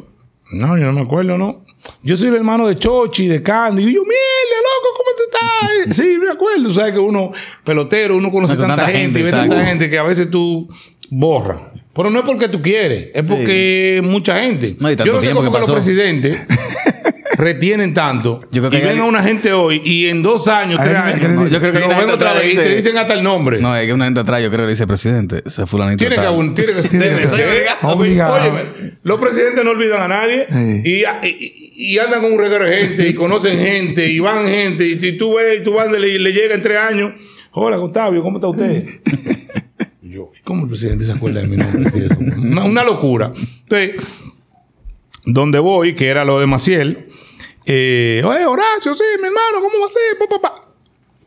[0.54, 1.62] no, yo no me acuerdo, ¿no?
[2.02, 3.84] Yo soy el hermano de Chochi, de Candy.
[3.84, 5.98] Y yo, mierda, loco, ¿cómo tú estás?
[6.04, 6.64] Sí, me acuerdo.
[6.64, 7.30] Tú sabes que uno,
[7.64, 10.68] pelotero, uno conoce Con tanta, tanta gente, y ve tanta gente que a veces tú
[11.12, 11.62] borras.
[11.94, 14.76] Pero no es porque tú quieres, es porque mucha gente.
[14.80, 16.40] No, y tanto yo no sé cómo que que los presidentes
[17.38, 18.42] retienen tanto.
[18.52, 20.96] Yo creo que y ven hay- a una gente hoy y en dos años, tres
[20.98, 23.60] años, yo creo que lo ven otra vez y te dice- dicen hasta el nombre.
[23.60, 25.42] No, es que una gente atrás, yo creo que le dice presidente.
[25.46, 25.98] Ese fulanito.
[26.00, 27.66] Tiene que, abun- tiene que ser.
[27.82, 28.34] Obligado.
[28.36, 28.64] Óyeme,
[29.04, 30.82] los presidentes no olvidan a nadie Sí.
[30.86, 34.86] y, y- y andan con un reguero de gente y conocen gente y van gente
[34.86, 37.14] y, y tú ves y tú vas y le, le llega en tres años.
[37.52, 38.84] Hola, Octavio, ¿cómo está usted?
[40.02, 41.90] Yo, ¿y ¿cómo el presidente se acuerda de mi nombre?
[42.38, 43.32] Una, una locura.
[43.64, 43.94] Entonces,
[45.26, 47.08] donde voy, que era lo de Maciel,
[47.66, 50.18] eh, oye, Horacio, sí, mi hermano, ¿cómo va a ser?
[50.20, 50.56] Pa, pa, pa.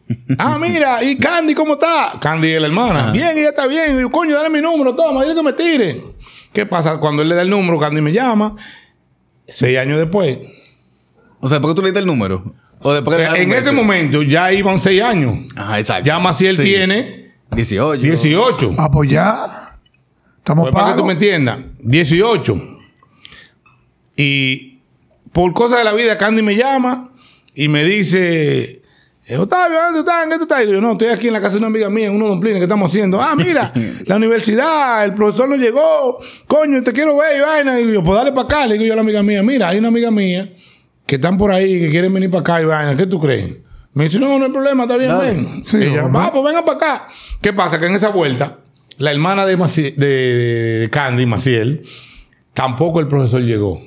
[0.39, 2.15] Ah, mira, y Candy, ¿cómo está?
[2.21, 3.11] Candy es la hermana.
[3.11, 3.97] Bien, ella está bien.
[3.99, 6.03] Y yo, coño, dale mi número, toma, dile que me tire.
[6.53, 6.99] ¿Qué pasa?
[6.99, 8.55] Cuando él le da el número, Candy me llama.
[9.47, 10.39] Seis años después.
[11.41, 12.55] O sea, ¿por qué tú le diste el número?
[12.83, 15.39] O después O que sea, le en ese momento ya iban seis años.
[15.57, 16.05] Ajá, exacto.
[16.07, 16.63] Ya Maciel Sí.
[16.63, 18.01] tiene 18.
[18.03, 18.75] 18.
[18.79, 19.79] Ah, pues ya.
[20.39, 22.55] Estamos Pues para que tú me entiendas, 18.
[24.17, 24.76] Y
[25.37, 27.11] por cosas de la vida, Candy me llama
[27.55, 28.81] y me dice,
[29.27, 30.25] eh, Octavio, ¿dónde estás?
[30.25, 30.65] ¿En qué tú estás?
[30.65, 32.57] Y yo, no, estoy aquí en la casa de una amiga mía, en unos dumplings
[32.57, 33.21] que estamos haciendo.
[33.21, 33.71] Ah, mira,
[34.07, 37.79] la universidad, el profesor no llegó, coño, te quiero ver y vaina.
[37.79, 38.67] Y yo, pues dale para acá.
[38.67, 40.55] Le digo yo a la amiga mía, mira, hay una amiga mía
[41.05, 42.97] que están por ahí, que quieren venir para acá y vaina.
[42.97, 43.59] ¿Qué tú crees?
[43.93, 45.33] Me dice, no, no hay problema, está bien, Dale.
[45.35, 45.65] ven.
[45.67, 47.07] Sí, ella, va, pues venga para acá.
[47.43, 47.79] ¿Qué pasa?
[47.79, 48.59] Que en esa vuelta,
[48.97, 50.07] la hermana de, Maci- de,
[50.81, 51.85] de Candy, Maciel,
[52.55, 53.83] tampoco el profesor llegó.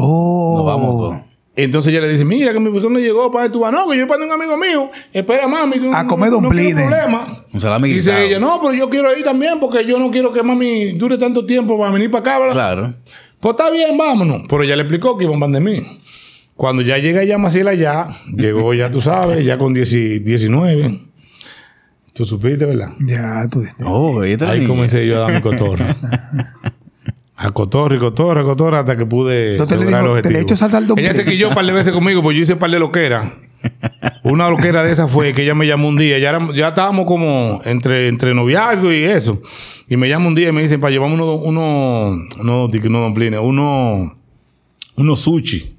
[0.00, 0.54] Oh.
[0.56, 1.30] Nos vamos todos.
[1.56, 4.06] Entonces ella le dice, mira que mi profesor no llegó para tu No, que yo
[4.06, 4.90] para un amigo mío.
[5.12, 5.78] Espera, mami.
[5.78, 7.44] tú A comer no, no quiero problema.
[7.52, 10.92] Un Dice ella, no, pero yo quiero ir también porque yo no quiero que mami
[10.92, 12.38] dure tanto tiempo para venir para acá.
[12.38, 12.54] ¿verdad?
[12.54, 12.94] Claro.
[13.40, 14.42] Pues está bien, vámonos.
[14.48, 15.82] Pero ella le explicó que iban van de mí.
[16.54, 21.00] Cuando ya llega ya Maciel allá, llegó ya, tú sabes, ya con 10 19.
[22.12, 22.90] Tú supiste, ¿verdad?
[23.00, 23.84] Ya, tú dijiste.
[23.86, 25.96] Oh, ella está Ahí comencé yo a dar mi cotorra.
[27.42, 30.40] a cotorra y cotorra, cotorra, hasta que pude Entonces le lograr el te le objetivo.
[30.42, 32.58] echo salsa al ella se quilló un par de veces conmigo, pues yo hice un
[32.58, 33.32] par de loquera.
[34.22, 36.18] Una loquera de esas fue que ella me llamó un día.
[36.18, 39.40] Ya, era- ya estábamos como entre, entre noviazgo y eso.
[39.88, 42.10] Y me llama un día y me dicen para llevarme unos uno,
[42.40, 44.16] uno, uno, uno dumplings, uno,
[44.96, 45.78] unos sushi.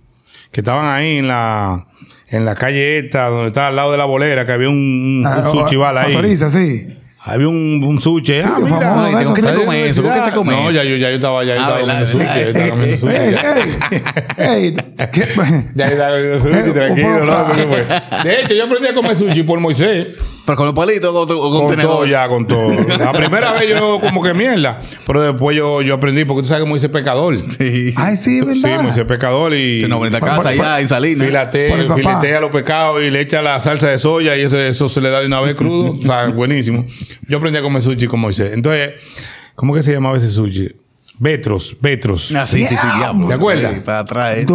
[0.51, 1.85] Que estaban ahí en la,
[2.29, 5.23] en la calle esta, donde está al lado de la bolera, que había un, un,
[5.27, 6.13] Ah, un sushi bar ahí.
[6.15, 6.87] Autoriza, sí.
[7.23, 8.39] Había un, un sushi.
[8.39, 8.79] Ah, mira.
[8.79, 10.01] famoso, ¿con qué se come eso?
[10.01, 12.05] ¿Con qué se come No, ya yo, ya yo estaba, ya yo Ah, estaba comiendo
[12.07, 12.39] sushi.
[12.39, 13.15] estaba comiendo sushi.
[13.15, 13.55] Ey, ya.
[14.55, 14.73] ey, ey,
[15.11, 15.21] ¿qué?
[15.75, 17.43] Ya yo estaba comiendo sushi, tranquilo, ¿no?
[17.43, 18.23] poco- ¿Qué fue?
[18.23, 20.17] De hecho, yo aprendí a comer sushi por Moisés.
[20.45, 22.71] Pero con los palitos o con, con Con todo ya, con todo.
[22.97, 24.81] La primera vez yo como que mierda.
[25.05, 27.37] Pero después yo, yo aprendí, porque tú sabes que Moisés es pecador.
[27.57, 27.93] Sí.
[27.95, 28.81] Ay, sí, es Sí, verdad.
[28.83, 29.79] Moisés es pecador y...
[29.79, 31.27] Tiene una bonita Por- casa allá en Salinas.
[31.27, 31.99] Filate- Por el papá.
[32.01, 35.09] filetea los pecados y le echa la salsa de soya y eso, eso se le
[35.09, 35.91] da de una vez crudo.
[35.93, 36.85] o sea, buenísimo.
[37.27, 38.51] Yo aprendí a comer sushi con Moisés.
[38.53, 38.93] Entonces,
[39.55, 40.69] ¿cómo que se llamaba ese sushi?
[41.23, 42.31] Betros, Betros.
[42.35, 43.27] Ah, sí, sí, sí, diablo.
[43.27, 43.79] ¿Te acuerdas?
[43.81, 44.37] Para atrás.
[44.39, 44.45] eh.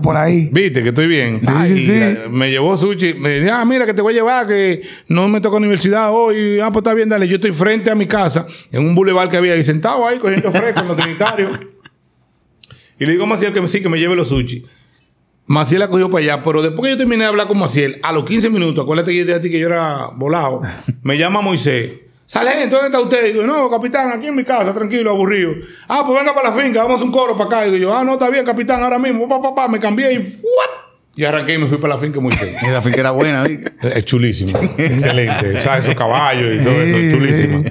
[0.00, 0.48] Por ahí.
[0.52, 1.40] Viste que estoy bien.
[1.40, 1.92] Sí, sí, y sí.
[2.30, 3.14] me llevó sushi.
[3.14, 6.60] Me dice, ah, mira que te voy a llevar, que no me toca universidad hoy.
[6.60, 7.26] Ah, pues está bien, dale.
[7.26, 10.48] Yo estoy frente a mi casa, en un bulevar que había ahí, sentado ahí, cogiendo
[10.52, 11.58] fresco en los trinitarios.
[13.00, 14.64] Y le digo a Maciel que me- sí, que me lleve los sushi.
[15.48, 18.12] Maciel la cogió para allá, pero después que yo terminé de hablar con Maciel, a
[18.12, 20.60] los 15 minutos, acuérdate que yo te dije a ti que yo era volado,
[21.02, 21.92] me llama Moisés.
[22.26, 23.32] Sargento, ¿dónde está usted?
[23.32, 25.54] Digo, no, capitán, aquí en mi casa, tranquilo, aburrido.
[25.88, 27.64] Ah, pues venga para la finca, vamos a un coro para acá.
[27.64, 29.28] Digo yo, ah, no, está bien, capitán, ahora mismo.
[29.28, 30.86] Pa, pa, pa, me cambié y ¡fuap!
[31.14, 32.56] Y arranqué y me fui para la finca Moisés.
[32.62, 33.46] Esa finca era buena.
[33.46, 33.58] ¿sí?
[33.80, 34.58] Es chulísimo.
[34.76, 35.62] Excelente.
[35.62, 35.84] ¿Sabes?
[35.84, 36.96] Esos caballos y todo eso.
[36.98, 37.64] Sí, Chulísimo.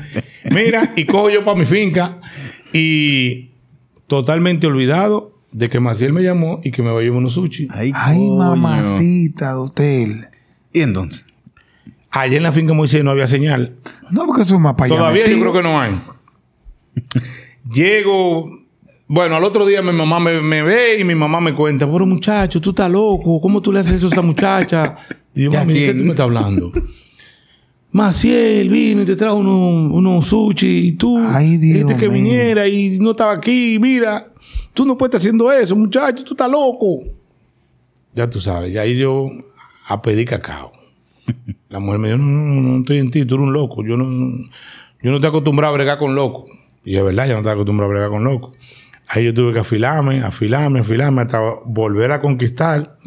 [0.51, 2.20] Mira, y cojo yo para mi finca
[2.74, 3.51] y
[4.08, 7.68] totalmente olvidado de que Maciel me llamó y que me va a llevar unos sushi.
[7.72, 10.28] Ay, Ay, mamacita de hotel.
[10.74, 11.26] ¿Y entonces?
[12.16, 13.74] Allá en la finca Moisés no había señal.
[14.09, 14.95] No, porque eso es más para allá.
[14.95, 15.91] Todavía yo creo que no hay.
[17.70, 18.49] Llego.
[19.05, 22.05] Bueno, al otro día mi mamá me, me ve y mi mamá me cuenta, pero
[22.05, 24.95] muchacho, tú estás loco, ¿cómo tú le haces eso a esa muchacha?
[25.36, 26.72] Y yo, ¿Y a mami, ¿de qué tú me estás hablando?
[27.91, 32.97] Maciel vino y te trajo unos, unos sushi y tú Ay, Dios que viniera y
[32.97, 34.26] no estaba aquí, mira,
[34.74, 37.03] tú no puedes estar haciendo eso, muchacho, tú estás loco.
[38.13, 39.28] Ya tú sabes, y ahí yo
[39.88, 40.72] a pedir cacao.
[41.70, 43.84] La mujer me dijo, no, no, no, no estoy en ti, tú eres un loco.
[43.84, 44.06] Yo no,
[45.02, 46.52] yo no estoy acostumbrado a bregar con locos.
[46.84, 48.56] Y es verdad, yo no estoy acostumbrado a bregar con locos.
[49.08, 52.98] Ahí yo tuve que afilarme, afilarme, afilarme hasta volver a conquistar.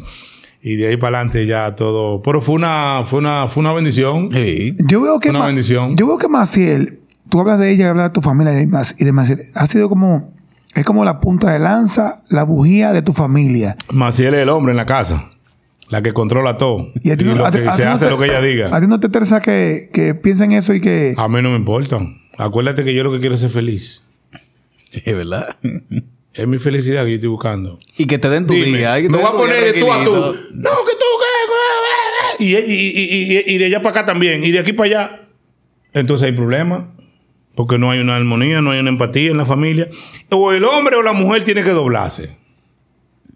[0.61, 2.21] Y de ahí para adelante ya todo.
[2.21, 4.29] Pero fue una, fue una, fue una bendición.
[4.31, 4.75] Sí.
[4.87, 5.95] Yo veo que Una Ma- bendición.
[5.95, 6.99] Yo veo que Maciel,
[7.29, 9.87] tú hablas de ella, hablas de tu familia y demás, y de Maciel, ha sido
[9.89, 10.33] como,
[10.75, 13.77] es como la punta de lanza, la bujía de tu familia.
[13.91, 15.31] Maciel es el hombre en la casa.
[15.89, 16.91] La que controla todo.
[17.03, 18.41] Y, a ti lo a que a se no hace te- lo que ella A
[18.41, 18.79] diga.
[18.79, 21.15] ti no te interesa que, que piensen eso y que...
[21.17, 21.99] A mí no me importa.
[22.37, 24.03] Acuérdate que yo lo que quiero es ser feliz.
[24.93, 25.57] Es verdad.
[26.33, 27.79] Es mi felicidad que yo estoy buscando.
[27.97, 28.93] Y que te den tu Dime, día.
[28.93, 30.11] me te voy a tu poner tú a tú.
[30.53, 31.05] No, que tú,
[32.37, 32.43] que...
[32.45, 34.43] Y, y, y, y, y de allá para acá también.
[34.43, 35.21] Y de aquí para allá.
[35.93, 36.83] Entonces hay problemas.
[37.55, 39.89] Porque no hay una armonía, no hay una empatía en la familia.
[40.29, 42.37] O el hombre o la mujer tiene que doblarse.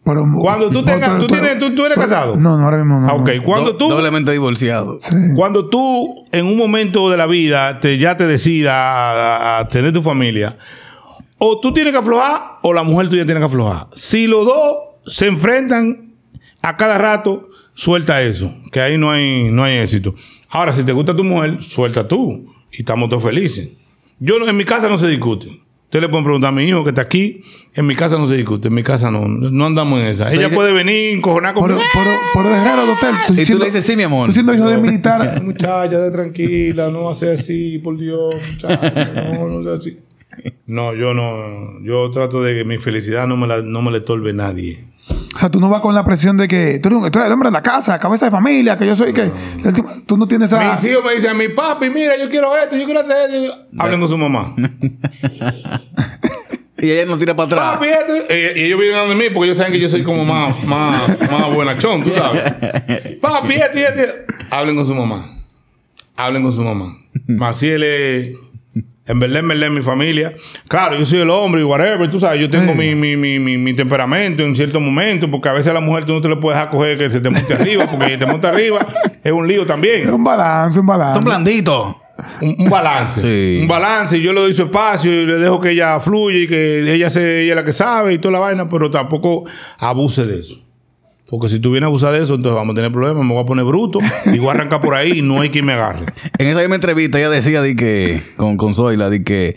[0.05, 2.35] Pero- Cuando tú tengas- pero- tú pero- tienes- tú- tú eres pero- casado.
[2.35, 3.07] No, no, ahora mismo no.
[3.09, 3.43] Ah, ok, no.
[3.43, 3.87] cuando Do- tú...
[3.89, 4.97] Doblemente divorciado.
[4.99, 5.15] Sí.
[5.35, 9.93] Cuando tú en un momento de la vida te, ya te decidas a, a tener
[9.93, 10.57] tu familia,
[11.37, 13.87] o tú tienes que aflojar o la mujer tuya tiene que aflojar.
[13.93, 16.13] Si los dos se enfrentan
[16.61, 20.15] a cada rato, suelta eso, que ahí no hay, no hay éxito.
[20.49, 23.69] Ahora, si te gusta tu mujer, suelta tú y estamos todos felices.
[24.19, 25.62] Yo en mi casa no se discute.
[25.93, 27.43] Ustedes le pueden preguntar a mi hijo que está aquí.
[27.75, 28.69] En mi casa no se discute.
[28.69, 29.27] En mi casa no.
[29.27, 30.31] No andamos en esa.
[30.33, 31.81] Ella dice- puede venir, encojonar Pero, conmigo.
[31.93, 33.13] pero, pero es raro, doctor.
[33.39, 34.25] Y tú le dices, sí, mi amor.
[34.29, 35.39] Tú siendo hijo de militar.
[35.43, 39.99] Muchacha, de tranquila, no hace así, por Dios, muchacha, no, no sea así.
[40.65, 43.99] No, yo no, yo trato de que mi felicidad no me la, no me la
[43.99, 44.79] estorbe nadie.
[45.35, 47.33] O sea, tú no vas con la presión de que tú, eres- tú eres el
[47.33, 49.31] hombre de la casa, cabeza de familia, que yo soy que.
[50.05, 50.73] Tú no tienes esa.
[50.75, 53.57] Mis hijos me dicen, mi papi, mira, yo quiero esto, yo quiero hacer esto.
[53.79, 54.55] Hablen con su mamá.
[56.81, 57.73] Y ella no tira para atrás.
[57.77, 58.33] papi, esto.
[58.33, 61.01] Y, y ellos vienen a mí porque ellos saben que yo soy como más, más,
[61.31, 62.41] más buenachón, tú sabes.
[63.21, 63.99] papi, esto y esto.
[63.99, 64.13] y esto.
[64.51, 65.23] Hablen con su mamá.
[66.17, 66.93] Hablen con su mamá.
[67.27, 68.35] Maciel es...
[69.05, 70.33] En verdad, en verdad, en mi familia.
[70.69, 72.39] Claro, yo soy el hombre y whatever, tú sabes.
[72.39, 72.77] Yo tengo Sí.
[72.77, 76.05] mi, mi, mi, mi, mi temperamento en ciertos momentos, porque a veces a la mujer
[76.05, 78.25] tú no te le puedes dejar coger que se te monte arriba, porque si te
[78.25, 78.87] monta arriba
[79.23, 80.09] es un lío Es también.
[80.09, 81.15] un balance, un balance.
[81.15, 81.95] Son blanditos.
[82.41, 83.21] Un, un balance.
[83.21, 83.59] Sí.
[83.63, 84.17] Un balance.
[84.17, 87.09] Y yo le doy su espacio y le dejo que ella fluya y que ella,
[87.09, 89.43] se, ella es la que sabe y toda la vaina, pero tampoco
[89.79, 90.62] abuse de eso.
[91.29, 93.41] Porque si tú vienes a abusar de eso, entonces vamos a tener problemas, me voy
[93.41, 96.05] a poner bruto y voy a arrancar por ahí y no hay quien me agarre.
[96.37, 99.55] En esa misma entrevista ella decía de que, con, con Zoila, de que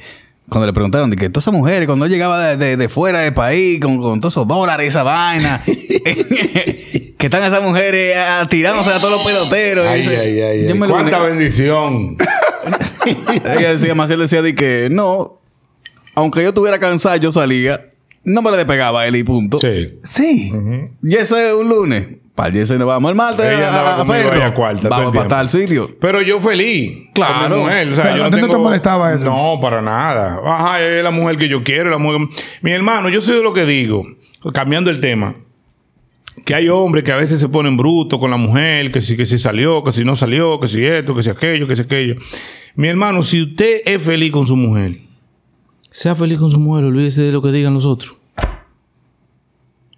[0.48, 3.34] cuando le preguntaron de que todas esas mujeres, cuando llegaba de, de- de fuera del
[3.34, 9.00] país, con, con todos esos dólares, esa vaina, que están esas mujeres ah, tirándose a
[9.00, 9.86] todos los peloteros.
[9.86, 10.78] Ay, Dice, ay, ay, ay.
[10.78, 12.16] Cuánta bendición.
[13.44, 15.40] Ella decía, Maciel decía de que no,
[16.14, 17.80] aunque yo estuviera cansado, yo salía,
[18.26, 19.58] no me le despegaba a él y punto.
[19.58, 19.98] Sí.
[20.04, 20.52] Sí.
[21.02, 22.06] Y ese es un lunes.
[22.34, 24.90] Para el ese nos vamos el martes Ella andaba a, a conmigo ahí a cuarta
[24.90, 25.96] Vamos el para tal sitio.
[25.98, 27.08] Pero yo feliz.
[27.14, 27.48] Claro.
[27.48, 27.88] con mi mujer.
[27.88, 28.52] O sea, O sea, yo ¿a no tengo...
[28.52, 29.24] te molestaba eso?
[29.24, 30.38] No, para nada.
[30.44, 31.88] Ajá, es la mujer que yo quiero.
[31.88, 32.28] La mujer...
[32.60, 34.04] Mi hermano, yo soy de lo que digo,
[34.52, 35.34] cambiando el tema,
[36.44, 39.24] que hay hombres que a veces se ponen brutos con la mujer, que si, que
[39.24, 42.16] si salió, que si no salió, que si esto, que si aquello, que si aquello.
[42.74, 44.98] Mi hermano, si usted es feliz con su mujer,
[45.98, 48.14] sea feliz con su mujer, olvídese de lo que digan los otros.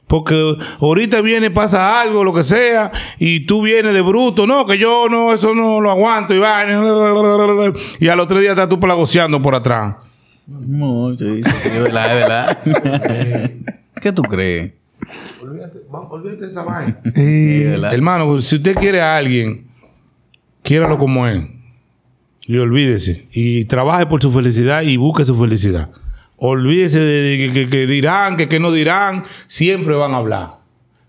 [0.07, 4.79] Porque ahorita viene, pasa algo, lo que sea, y tú vienes de bruto, no, que
[4.79, 6.65] yo no, eso no lo aguanto, y va,
[7.99, 9.97] y al otro día estás tú plagoceando por atrás.
[10.47, 12.07] No, sí, sí, es verdad,
[12.63, 13.51] es verdad.
[14.01, 14.73] ¿Qué tú crees?
[15.43, 16.97] Olvídate, olvídate de esa vaina.
[17.05, 17.63] Sí, Sí.
[17.65, 17.93] es verdad.
[17.95, 19.67] Hermano, si usted quiere a alguien,
[20.63, 21.43] quiéralo como es.
[22.49, 23.29] Y olvídese.
[23.31, 25.91] Y trabaje por su felicidad y busque su felicidad.
[26.37, 29.23] Olvídese de que, que- que dirán, que, que no dirán.
[29.47, 30.49] Siempre van a hablar.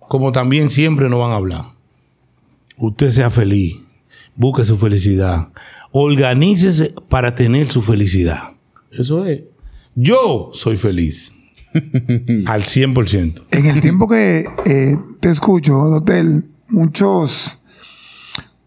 [0.07, 1.61] Como también siempre no van a hablar.
[2.77, 3.77] Usted sea feliz.
[4.35, 5.49] Busque su felicidad.
[5.91, 8.51] Organícese para tener su felicidad.
[8.91, 9.43] Eso es.
[9.95, 11.31] Yo soy feliz.
[12.47, 13.43] Al 100%.
[13.51, 17.59] En el tiempo que eh, te escucho, Hotel, muchos.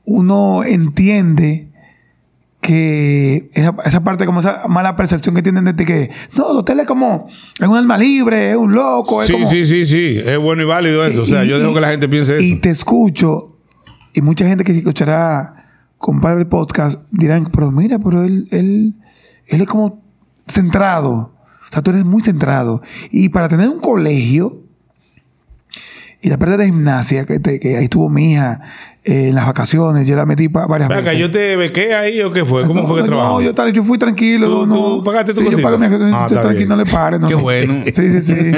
[0.05, 1.69] Uno entiende
[2.63, 6.81] que esa, esa parte, como esa mala percepción que tienen de ti, que no, Hotel
[6.81, 7.27] es como.
[7.61, 9.21] Es un alma libre, es un loco.
[9.21, 10.21] Es Sí, como, sí, sí, sí.
[10.25, 11.23] Es bueno y válido eso.
[11.23, 12.61] O sea, Y- yo y- dejo que la gente piense Y eso.
[12.63, 13.59] te escucho,
[14.15, 15.57] y mucha gente que se escuchará,
[15.99, 18.95] compadre, el podcast, dirán, pero mira, pero él, él,
[19.49, 20.01] él es como
[20.47, 21.13] centrado.
[21.69, 22.81] O sea, tú eres muy centrado.
[23.11, 24.62] Y para tener un colegio,
[26.23, 28.61] y la parte de gimnasia, que, te- que ahí estuvo mi hija
[29.05, 31.19] eh, en las vacaciones, yo la metí pa- varias Venga, veces.
[31.19, 32.65] ¿yo te bequé ahí o qué fue?
[32.67, 33.41] ¿Cómo no, fue que no, trabajó?
[33.43, 34.47] yo, tal- yo fui tranquilo.
[34.49, 35.69] ¿Tú- no, tú pagaste tu sí, yo cosita?
[35.71, 36.69] pagué mi- Ah, tranquilo, bien.
[36.69, 37.19] no le pare.
[37.19, 37.41] No, Qué no.
[37.41, 37.75] bueno.
[37.85, 38.35] Sí, sí, sí.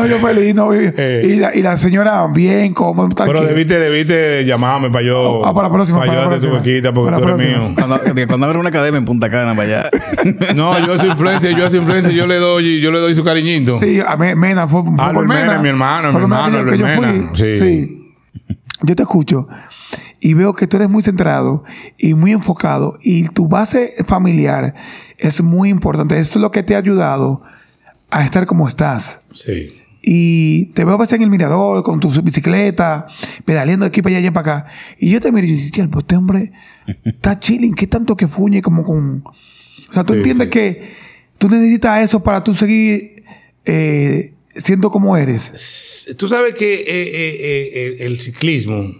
[0.00, 0.54] no, yo feliz.
[0.54, 1.26] No, y, Eh.
[1.32, 3.08] y la, y la señora bien, cómodo.
[3.08, 3.46] Pero tranquila.
[3.48, 5.42] debiste, debiste llamarme para yo.
[5.44, 7.74] Ah, para la próxima, Para para la ayudarte tu bequita porque Para tú eres mío.
[7.74, 9.90] Cuando, cuando abren una academia en Punta Cana para allá.
[10.54, 13.78] No, yo soy influencer, yo soy influencer, yo le doy, yo le doy su cariñito.
[13.78, 15.40] Sí, a mí, Mena fue, fue Albert por Mena.
[15.46, 17.30] Mena, mi hermano, mi hermano, yo Albert Mena.
[17.34, 17.58] Sí.
[17.58, 18.14] Sí.
[18.82, 19.46] Yo te escucho
[20.20, 21.64] y veo que tú eres muy centrado
[21.98, 24.74] y muy enfocado y tu base familiar
[25.18, 26.18] es muy importante.
[26.18, 27.42] Esto es lo que te ha ayudado
[28.10, 29.20] a estar como estás.
[29.32, 29.79] Sí.
[30.02, 33.06] Y te veo a veces en el mirador con tu bicicleta,
[33.44, 34.70] pedaleando de aquí para allá, allá para acá.
[34.98, 36.52] Y yo te miro y "Tío, pues este hombre
[37.04, 39.22] está chilling, ¿qué tanto que fuñe como con...
[39.24, 40.50] O sea, tú Sí, entiendes sí.
[40.52, 40.90] que
[41.38, 43.24] tú necesitas eso para tú seguir
[43.64, 46.06] eh, siendo como eres.
[46.16, 48.90] Tú sabes que eh, eh, eh, el, ciclismo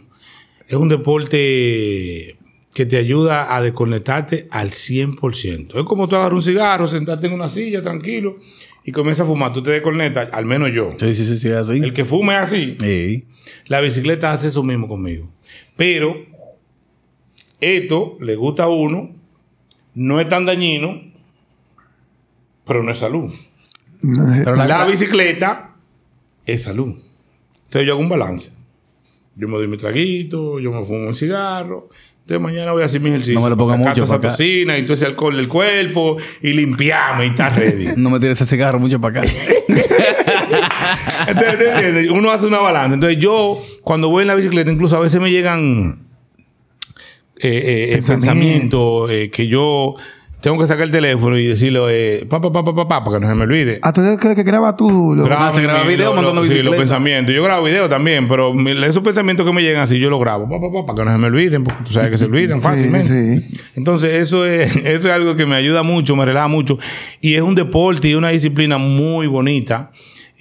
[0.68, 2.36] es un deporte
[2.74, 5.78] que te ayuda a desconectarte al 100%.
[5.80, 8.36] Es como tú agarras un cigarro, sentarte en una silla tranquilo
[8.84, 9.52] y comienzas a fumar.
[9.52, 10.90] Tú te desconectas, al menos yo.
[10.98, 11.72] Sí, sí, sí, sí, así.
[11.78, 12.76] El que fuma es así.
[12.80, 13.26] Sí.
[13.66, 15.28] La bicicleta hace eso mismo conmigo.
[15.76, 16.16] Pero
[17.60, 19.14] esto le gusta a uno,
[19.94, 21.02] no es tan dañino,
[22.66, 23.30] pero no es salud.
[24.02, 25.76] Pero La, la- bicicleta
[26.46, 26.94] es salud.
[27.64, 28.52] Entonces yo hago un balance.
[29.36, 31.88] Yo me doy mi traguito, yo me fumo un cigarro.
[32.30, 33.34] Entonces mañana voy a hacer mi ejercicio.
[33.34, 34.28] No me lo ponga mucho para acá.
[34.28, 37.88] toxina y todo ese alcohol del cuerpo y limpiarme y estar ready.
[37.96, 39.28] No me tires ese cigarro mucho para acá.
[41.26, 42.08] Entonces.
[42.12, 42.94] Uno hace una balanza.
[42.94, 46.06] Entonces, yo, cuando voy en la bicicleta, incluso a veces me llegan
[47.40, 48.14] eh, eh, Pensamiento.
[48.14, 49.96] pensamientos eh, que yo
[50.40, 53.34] tengo que sacar el teléfono y decirlo, eh, papá, papá, papá, para que no se
[53.34, 53.78] me olvide.
[53.82, 55.14] ¿A tú crees que graba tú?
[55.14, 57.34] Lo- Grabo se graba mi- video lo- montando lo- sí, los pensamientos.
[57.34, 60.48] Yo grabo video también, pero mi- esos pensamientos que me llegan así, yo los grabo.
[60.48, 62.58] Pa, pa, pa, para que no se me olviden, porque tú sabes que se olvidan
[62.60, 63.08] Sí, fácilmente.
[63.48, 63.58] sí.
[63.76, 66.78] Entonces, eso es, eso es algo que me ayuda mucho, me relaja mucho.
[67.20, 69.90] Y es un deporte y una disciplina muy bonita.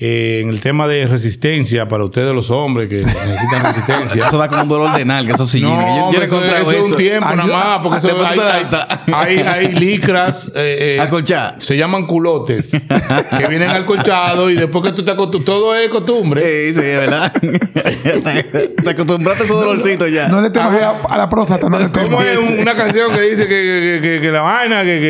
[0.01, 4.23] Eh, en el tema de resistencia para ustedes los hombres que necesitan resistencia.
[4.27, 5.59] Eso da como un dolor de nalga, eso sí.
[5.61, 8.39] No, yo, yo he eso, eso es un tiempo Ayuda- nada más, porque eso, hay,
[8.39, 8.99] hay, adaptas.
[9.13, 11.63] hay, hay licras eh, eh, Acolchadas.
[11.63, 16.41] se llaman culotes que vienen alcolchados y después que tú te acostumbras, todo es costumbre.
[16.43, 17.33] Sí, sí, es verdad.
[17.33, 18.43] te,
[18.83, 20.27] te acostumbraste a ese dolorcito ya.
[20.29, 22.25] No le temas a la, a la próstata, no le ¿Cómo temas.
[22.25, 25.01] es un- una canción que dice que, que- que- que la vaina, que, que-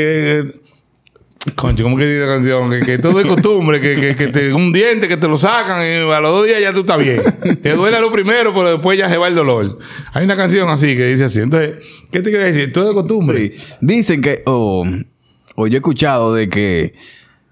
[0.52, 0.69] que-
[1.56, 2.70] Concho, ¿cómo que dice la canción?
[2.70, 5.86] Que, que todo es costumbre, que, que, que te, un diente que te lo sacan
[5.86, 7.24] y a los dos días ya tú estás bien.
[7.64, 9.80] Te duele lo primero, pero después ya se va el dolor.
[10.12, 11.40] Hay una canción así que dice así.
[11.40, 12.74] Entonces, ¿qué te quiere decir?
[12.74, 13.54] Todo es costumbre.
[13.80, 14.86] Dicen que, o
[15.60, 16.94] o yo he escuchado de que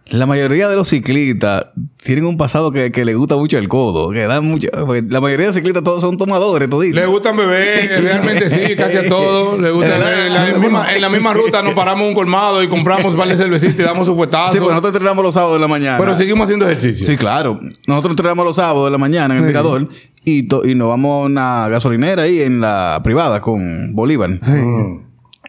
[0.10, 1.66] la mayoría de los ciclistas
[2.02, 5.20] tienen un pasado que, que les gusta mucho el codo, que dan mucho, porque la
[5.20, 6.96] mayoría de los ciclistas todos son tomadores, toditos.
[7.00, 9.60] Le gustan beber, realmente sí, casi a todos.
[9.60, 9.96] Le gusta.
[10.28, 13.80] En la, misma, en la misma ruta nos paramos un colmado y compramos de cervecitas
[13.80, 14.54] y damos un fuetazo.
[14.54, 15.98] Sí, pues nosotros entrenamos los sábados de la mañana.
[15.98, 17.06] pero seguimos haciendo ejercicio.
[17.06, 17.60] Sí, claro.
[17.86, 19.48] Nosotros entrenamos los sábados de la mañana en el Sí.
[19.48, 19.88] mirador
[20.24, 24.30] y, to- y nos vamos a una gasolinera ahí en la privada con Bolívar.
[24.42, 24.52] Sí.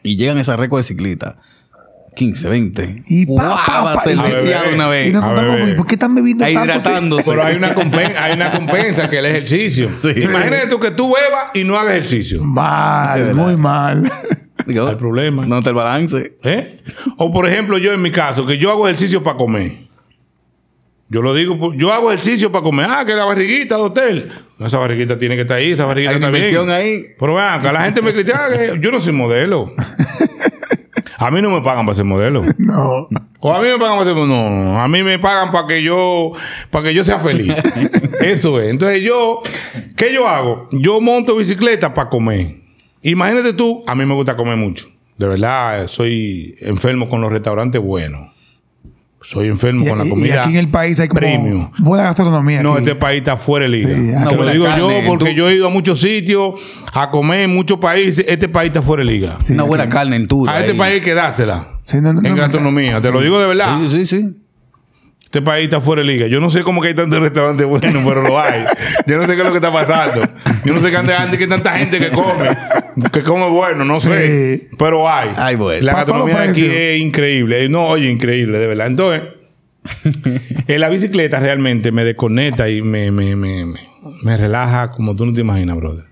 [0.03, 1.37] Y llegan esas recos de ciclistas.
[2.19, 3.03] 15, 20.
[3.07, 5.13] Y pa, pa, una Y vez.
[5.13, 5.77] nos contamos, beber.
[5.77, 6.61] ¿por qué están bebiendo tanto?
[6.65, 7.23] hidratándose.
[7.31, 9.89] Pero hay una, compen- hay una compensa que es el ejercicio.
[10.03, 10.23] Sí.
[10.23, 12.43] Imagínate tú que tú bebas y no hagas ejercicio.
[12.43, 14.11] Mal, muy mal.
[14.67, 15.47] Digo, Hay problema.
[15.47, 16.37] No te el balance.
[16.43, 16.81] ¿Eh?
[17.19, 19.87] O por ejemplo, yo en mi caso, que yo hago ejercicio para comer.
[21.11, 22.87] Yo lo digo, yo hago ejercicio para comer.
[22.91, 24.33] Ah, que la barriguita de hotel.
[24.59, 26.71] No, esa barriguita tiene que estar ahí, esa barriguita Hay una está bien.
[26.71, 27.03] ahí.
[27.19, 29.73] Pero vean, acá la gente me critica que yo no soy modelo.
[31.21, 32.43] A mí no me pagan para ser modelo.
[32.59, 33.09] No.
[33.41, 35.83] O a mí me pagan para ser no, no, a mí me pagan para que
[35.83, 36.33] yo
[36.71, 37.53] para que yo sea feliz.
[38.21, 38.69] Eso es.
[38.69, 39.43] Entonces yo
[39.97, 40.67] ¿qué yo hago?
[40.73, 42.57] Yo monto bicicleta para comer.
[43.03, 44.87] Imagínate tú, a mí me gusta comer mucho.
[45.17, 48.21] De verdad, soy enfermo con los restaurantes buenos.
[49.21, 50.41] Soy enfermo Y, con la y- y comida.
[50.45, 51.71] aquí en el país hay como premium.
[51.79, 52.63] buena gastronomía.
[52.63, 52.83] No, aquí.
[52.85, 53.89] este país está fuera de liga.
[53.89, 56.55] Sí, Te una lo digo yo porque tú- yo he ido a muchos sitios
[56.93, 58.25] a comer en muchos países.
[58.29, 59.37] Este país está fuera de liga.
[59.47, 59.93] Sí, una buena aquí.
[59.93, 60.49] carne en tu.
[60.49, 61.67] A este país hay que dársela.
[61.87, 63.01] Sí, no, no, en no, gastronomía.
[63.01, 63.79] Te lo digo de verdad.
[63.81, 64.43] Sí, sí, sí.
[65.29, 66.27] Este país está fuera de liga.
[66.27, 68.65] Yo no sé cómo que hay tantos restaurantes buenos, pero lo hay.
[69.07, 70.27] Yo no sé qué es lo que está pasando.
[70.65, 72.57] Yo no sé qué anda antes que tanta gente que come,
[73.13, 74.57] que come bueno, no sé.
[74.57, 74.69] Sí.
[74.79, 75.29] Pero hay.
[75.37, 75.85] Ay, bueno.
[75.85, 77.69] La gastronomía aquí es increíble.
[77.69, 78.87] No, oye, increíble, de verdad.
[78.87, 79.23] Entonces,
[80.67, 83.79] en la bicicleta realmente me desconecta y me, me, me, me,
[84.23, 86.07] me relaja como tú no te imaginas, brother.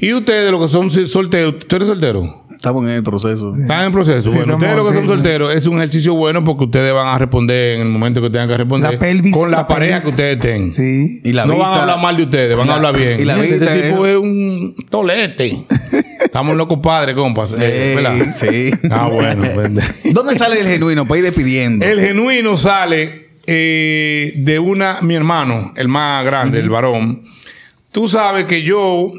[0.00, 2.24] Y ustedes, los que son solteros, ¿tú eres soltero?
[2.58, 3.54] Estamos en el proceso.
[3.54, 4.32] Están en proceso.
[4.32, 7.76] Bueno, ustedes los que son solteros es un ejercicio bueno porque ustedes van a responder
[7.76, 10.02] en el momento que tengan que responder La pelvis, con la, la pareja pelvis.
[10.02, 10.70] que ustedes tengan.
[10.72, 11.20] Sí.
[11.22, 13.20] Y la no van a hablar mal de ustedes, van la- a hablar bien.
[13.20, 15.56] y la vista este tipo es- es un tolete.
[16.20, 17.54] Estamos locos padres, compas.
[17.56, 18.88] Eh, sí.
[18.90, 19.44] Ah, bueno.
[19.54, 20.12] pues.
[20.12, 21.86] ¿Dónde sale el genuino para ir despidiendo?
[21.86, 27.22] El genuino sale eh, de una, mi hermano, el más grande, el varón.
[27.92, 29.10] Tú sabes que yo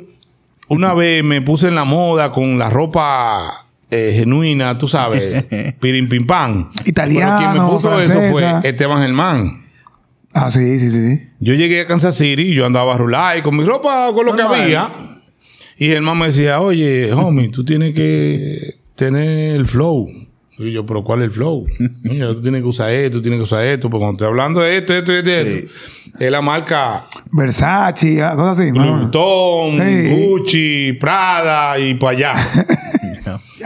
[0.69, 5.43] una vez me puse en la moda con la ropa eh, genuina, tú sabes,
[5.79, 6.71] pirin pim pam.
[6.85, 8.59] Italiano, Pero quien me puso eso fue.
[8.63, 9.63] Esteban Germán.
[10.31, 11.17] Ah, sí, sí, sí.
[11.17, 11.27] sí.
[11.39, 14.25] Yo llegué a Kansas City y yo andaba a rular y con mi ropa, con
[14.25, 14.89] lo que había.
[15.77, 20.07] Y Germán me decía, oye, homie, tú tienes que tener el flow.
[20.59, 21.65] Y yo, pero ¿cuál es el flow?
[22.03, 23.89] Mira, tú tienes que usar esto, tú tienes que usar esto.
[23.89, 25.73] Porque cuando estoy hablando de esto, esto, esto, esto,
[26.19, 28.71] es la marca Versace, cosas así.
[28.71, 28.91] Louis.
[28.91, 30.09] Vuitton, Sí.
[30.09, 32.67] Gucci, Prada y para allá.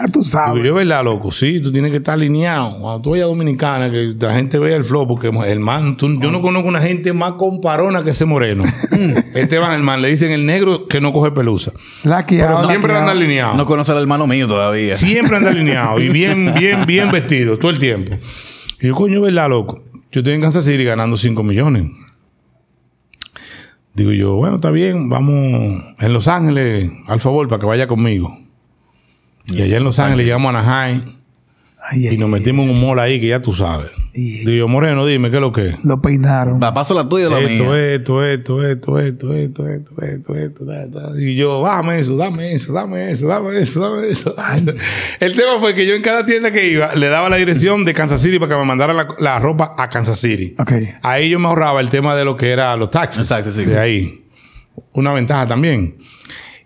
[0.06, 0.64] Ya tú Digo, sabes.
[0.66, 1.32] yo, ¿verdad, loco?
[1.32, 2.78] Sí, tú tienes que estar alineado.
[2.80, 6.20] Cuando tú vayas a Dominicana, que la gente vea el flow, porque el man, tú-
[6.20, 8.66] yo no conozco una gente más comparona que ese moreno.
[9.34, 11.72] Esteban, el man, le dicen el negro que no coge pelusa.
[12.04, 13.12] Laqueado, Pero siempre laqueado.
[13.12, 13.54] anda alineado.
[13.56, 14.98] No conoce al hermano mío todavía.
[14.98, 18.16] Siempre anda alineado y bien, bien, bien vestido todo el tiempo.
[18.82, 19.84] Y yo, coño, ¿verdad, loco?
[20.12, 21.86] Yo estoy en Kansas City ganando 5 millones.
[23.96, 28.36] Digo yo, bueno, está bien, vamos en Los Ángeles, al favor, para que vaya conmigo.
[29.46, 31.02] Y allá en Los Ángeles llegamos a Anaheim
[31.86, 33.92] Ay, ay, y nos metimos en un mall ahí que ya tú sabes.
[34.14, 35.84] Y- Digo yo, Moreno, dime, ¿qué es lo que es?
[35.84, 36.58] Lo peinaron.
[36.64, 37.94] Va, paso la tuya o la Esto, mía.
[37.94, 41.12] esto, esto, esto, esto, esto, esto, esto, esto, da.
[41.22, 44.34] Y yo, dame eso, dame eso, dame eso, dame eso, dame eso.
[45.20, 47.94] El tema fue que yo en cada tienda que iba le daba la dirección de
[47.94, 50.56] Kansas City para que me mandara la, la ropa a Kansas City.
[51.02, 53.20] Ahí yo me ahorraba el tema de lo que era los taxis.
[53.20, 53.66] Los taxis, sí.
[53.66, 54.20] De ahí.
[54.94, 55.98] Una ventaja también.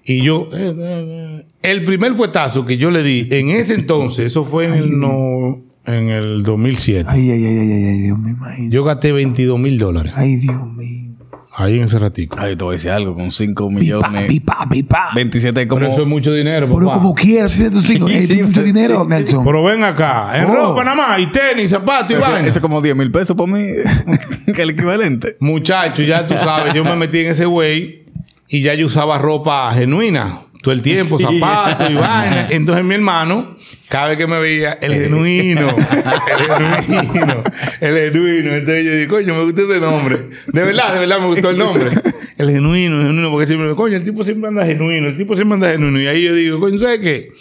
[0.10, 4.26] Y yo, eh, eh, eh, el primer fuetazo que yo le di en ese entonces,
[4.28, 7.10] eso fue en el, no, en el 2007.
[7.12, 8.72] Ay, ay, ay, ay, ay, ay, Dios me imagino.
[8.72, 11.14] Yo gasté 22 mil dólares Ay, Dios mío.
[11.58, 12.38] ahí en ese ratico.
[12.40, 13.16] Ay, te voy a decir algo.
[13.16, 14.28] Con 5 Pipa, millones.
[14.30, 15.10] pipa, pipa.
[15.14, 15.80] 27 es como...
[15.82, 16.94] Pero eso es mucho dinero, Pero papá.
[17.00, 18.10] como quieras, tienes tus hijos.
[18.10, 19.10] Sí, Eh, sí, mucho sí, dinero, sí.
[19.10, 19.44] Nelson.
[19.44, 20.54] Pero ven acá, en Oh.
[20.70, 22.48] ropa nada más, y tenis, zapatos y vaina.
[22.48, 23.60] eso es como 10 mil pesos por mí.
[24.56, 25.36] que el equivalente.
[25.42, 28.06] Muchacho, ya tú sabes, yo me metí en ese güey
[28.48, 30.42] y ya yo usaba ropa genuina.
[30.62, 32.48] Todo el tiempo, zapatos y vaina.
[32.50, 33.56] Entonces mi hermano,
[33.88, 37.44] cada vez que me veía, el genuino, el genuino,
[37.80, 38.56] el genuino.
[38.56, 40.18] Entonces yo digo, coño, me gusta ese nombre.
[40.48, 41.92] De verdad, de verdad me gustó el nombre.
[42.38, 45.54] El genuino, el genuino, porque siempre, coño, el tipo siempre anda genuino, el tipo siempre
[45.54, 46.02] anda genuino.
[46.02, 47.32] Y ahí yo digo, coño, ¿sabes qué?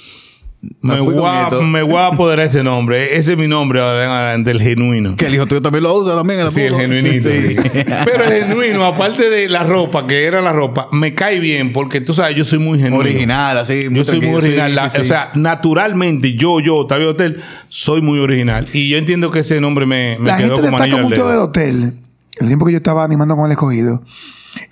[0.81, 3.17] Me, Me voy a, me voy a apoderar ese nombre.
[3.17, 5.17] Ese es mi nombre ahora en adelante, el genuino.
[5.17, 6.41] Que el hijo tuyo también lo usa también.
[6.41, 7.29] en la Sí, el genuinito.
[7.29, 7.57] Sí.
[8.05, 12.01] Pero el genuino, aparte de la ropa, que era la ropa, me cae bien porque
[12.01, 12.99] tú sabes, yo soy muy genuino.
[13.05, 13.87] Original, así.
[13.91, 14.71] Yo soy muy original.
[14.71, 15.03] sí, La- sí, sí.
[15.03, 18.67] O sea, naturalmente, yo, yo, Octavio Hotel, soy muy original.
[18.73, 21.29] Y yo entiendo que ese nombre me, me la quedó gente como anillo al mucho
[21.29, 21.45] dedo.
[21.45, 21.95] hotel.
[22.39, 24.03] El tiempo que yo estaba animando con el escogido.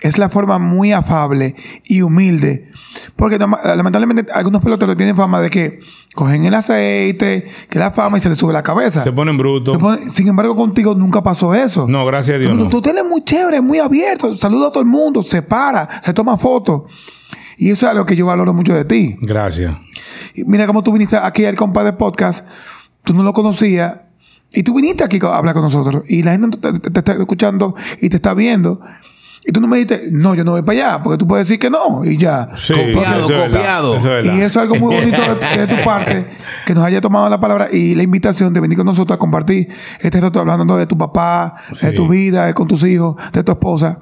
[0.01, 2.71] Es la forma muy afable y humilde.
[3.15, 5.79] Porque lamentablemente algunos peloteros tienen fama de que
[6.13, 9.03] cogen el aceite, que la fama y se les sube la cabeza.
[9.03, 9.77] Se ponen brutos.
[9.77, 11.87] Pone- sin embargo, contigo nunca pasó eso.
[11.87, 12.69] No, gracias a Dios.
[12.69, 12.99] Tu, No.
[12.99, 16.83] es muy chévere, muy abierto, saluda a todo el mundo, se para, se toma fotos.
[17.57, 19.15] Y eso es algo que yo valoro mucho de ti.
[19.21, 19.73] Gracias.
[20.33, 22.45] Y mira cómo tú viniste aquí al compa de podcast,
[23.03, 23.93] tú no lo conocías,
[24.53, 27.13] y tú viniste aquí a hablar con nosotros, y la gente te, te- te está
[27.13, 28.81] escuchando y te está viendo.
[29.47, 31.59] Y tú no me dijiste, no, yo no voy para allá, porque tú puedes decir
[31.59, 32.47] que no, y ya.
[32.55, 33.95] Sí, Copiado, eso es verdad, copiado.
[33.95, 34.33] eso es verdad.
[34.37, 36.27] Y eso es algo muy bonito de, de tu parte,
[36.65, 39.67] que nos haya tomado la palabra y la invitación de venir con nosotros a compartir
[39.99, 43.51] este rato hablando de tu papá, de tu vida, de con tus hijos, de tu
[43.51, 43.99] esposa.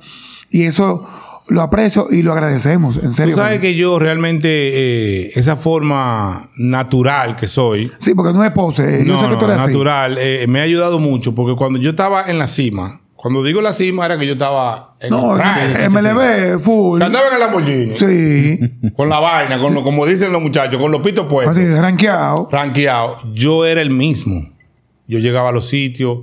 [0.50, 1.06] Y eso
[1.50, 3.36] lo aprecio y lo agradecemos, en serio.
[3.36, 8.52] Tú sabes que yo realmente, eh, esa forma natural que soy, Sí, porque no es
[8.54, 9.04] pose.
[9.06, 9.68] yo no, sé que tú no, eres así.
[9.74, 13.61] natural, eh, me ha ayudado mucho porque cuando yo estaba en la cima, cuando digo
[13.61, 15.89] la cima era que yo estaba en No, el.
[15.89, 17.01] MLB, full.
[17.01, 17.93] Andaba en el Lamborghini.
[17.93, 18.59] Sí.
[18.97, 21.55] Con la vaina, con lo, como dicen los muchachos, con los pitos puestos.
[21.55, 22.49] Así, rankeado.
[22.51, 23.19] Ranqueado.
[23.32, 24.41] Yo era el mismo.
[25.07, 26.17] Yo llegaba a los sitios.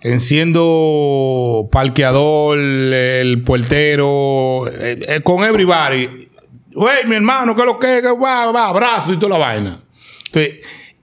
[0.00, 6.30] Enciendo parqueador, el puertero, eh, eh, con everybody.
[6.72, 8.04] Güey, mi hermano, ¿qué es lo que es?
[8.06, 9.78] Va, va, abrazo y toda la vaina.
[10.28, 10.54] Entonces,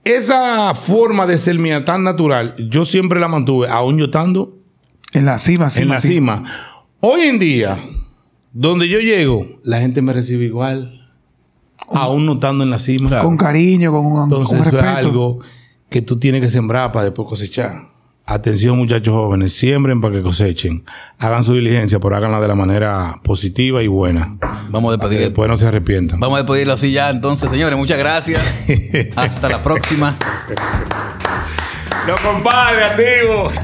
[0.02, 4.61] esa forma de ser mía tan natural, yo siempre la mantuve, aún yo estando
[5.12, 6.42] En la cima, en la cima.
[7.00, 7.76] Hoy en día,
[8.52, 11.06] donde yo llego, la gente me recibe igual,
[11.88, 13.20] aún no estando en la cima.
[13.20, 14.90] Con cariño, con, con Entonces, eso respeto.
[14.90, 15.38] es algo
[15.90, 17.92] que tú tienes que sembrar para después cosechar.
[18.24, 20.84] Atención, muchachos jóvenes, siembren para que cosechen.
[21.18, 24.38] Hagan su diligencia, pero háganla de la manera positiva y buena.
[24.70, 25.26] Vamos a que despedir.
[25.28, 26.20] después no se arrepientan.
[26.20, 27.10] Vamos a despedirlo así ya.
[27.10, 28.40] Entonces, señores, muchas gracias.
[29.16, 30.16] Hasta la próxima.
[32.06, 33.54] Los compadres activos.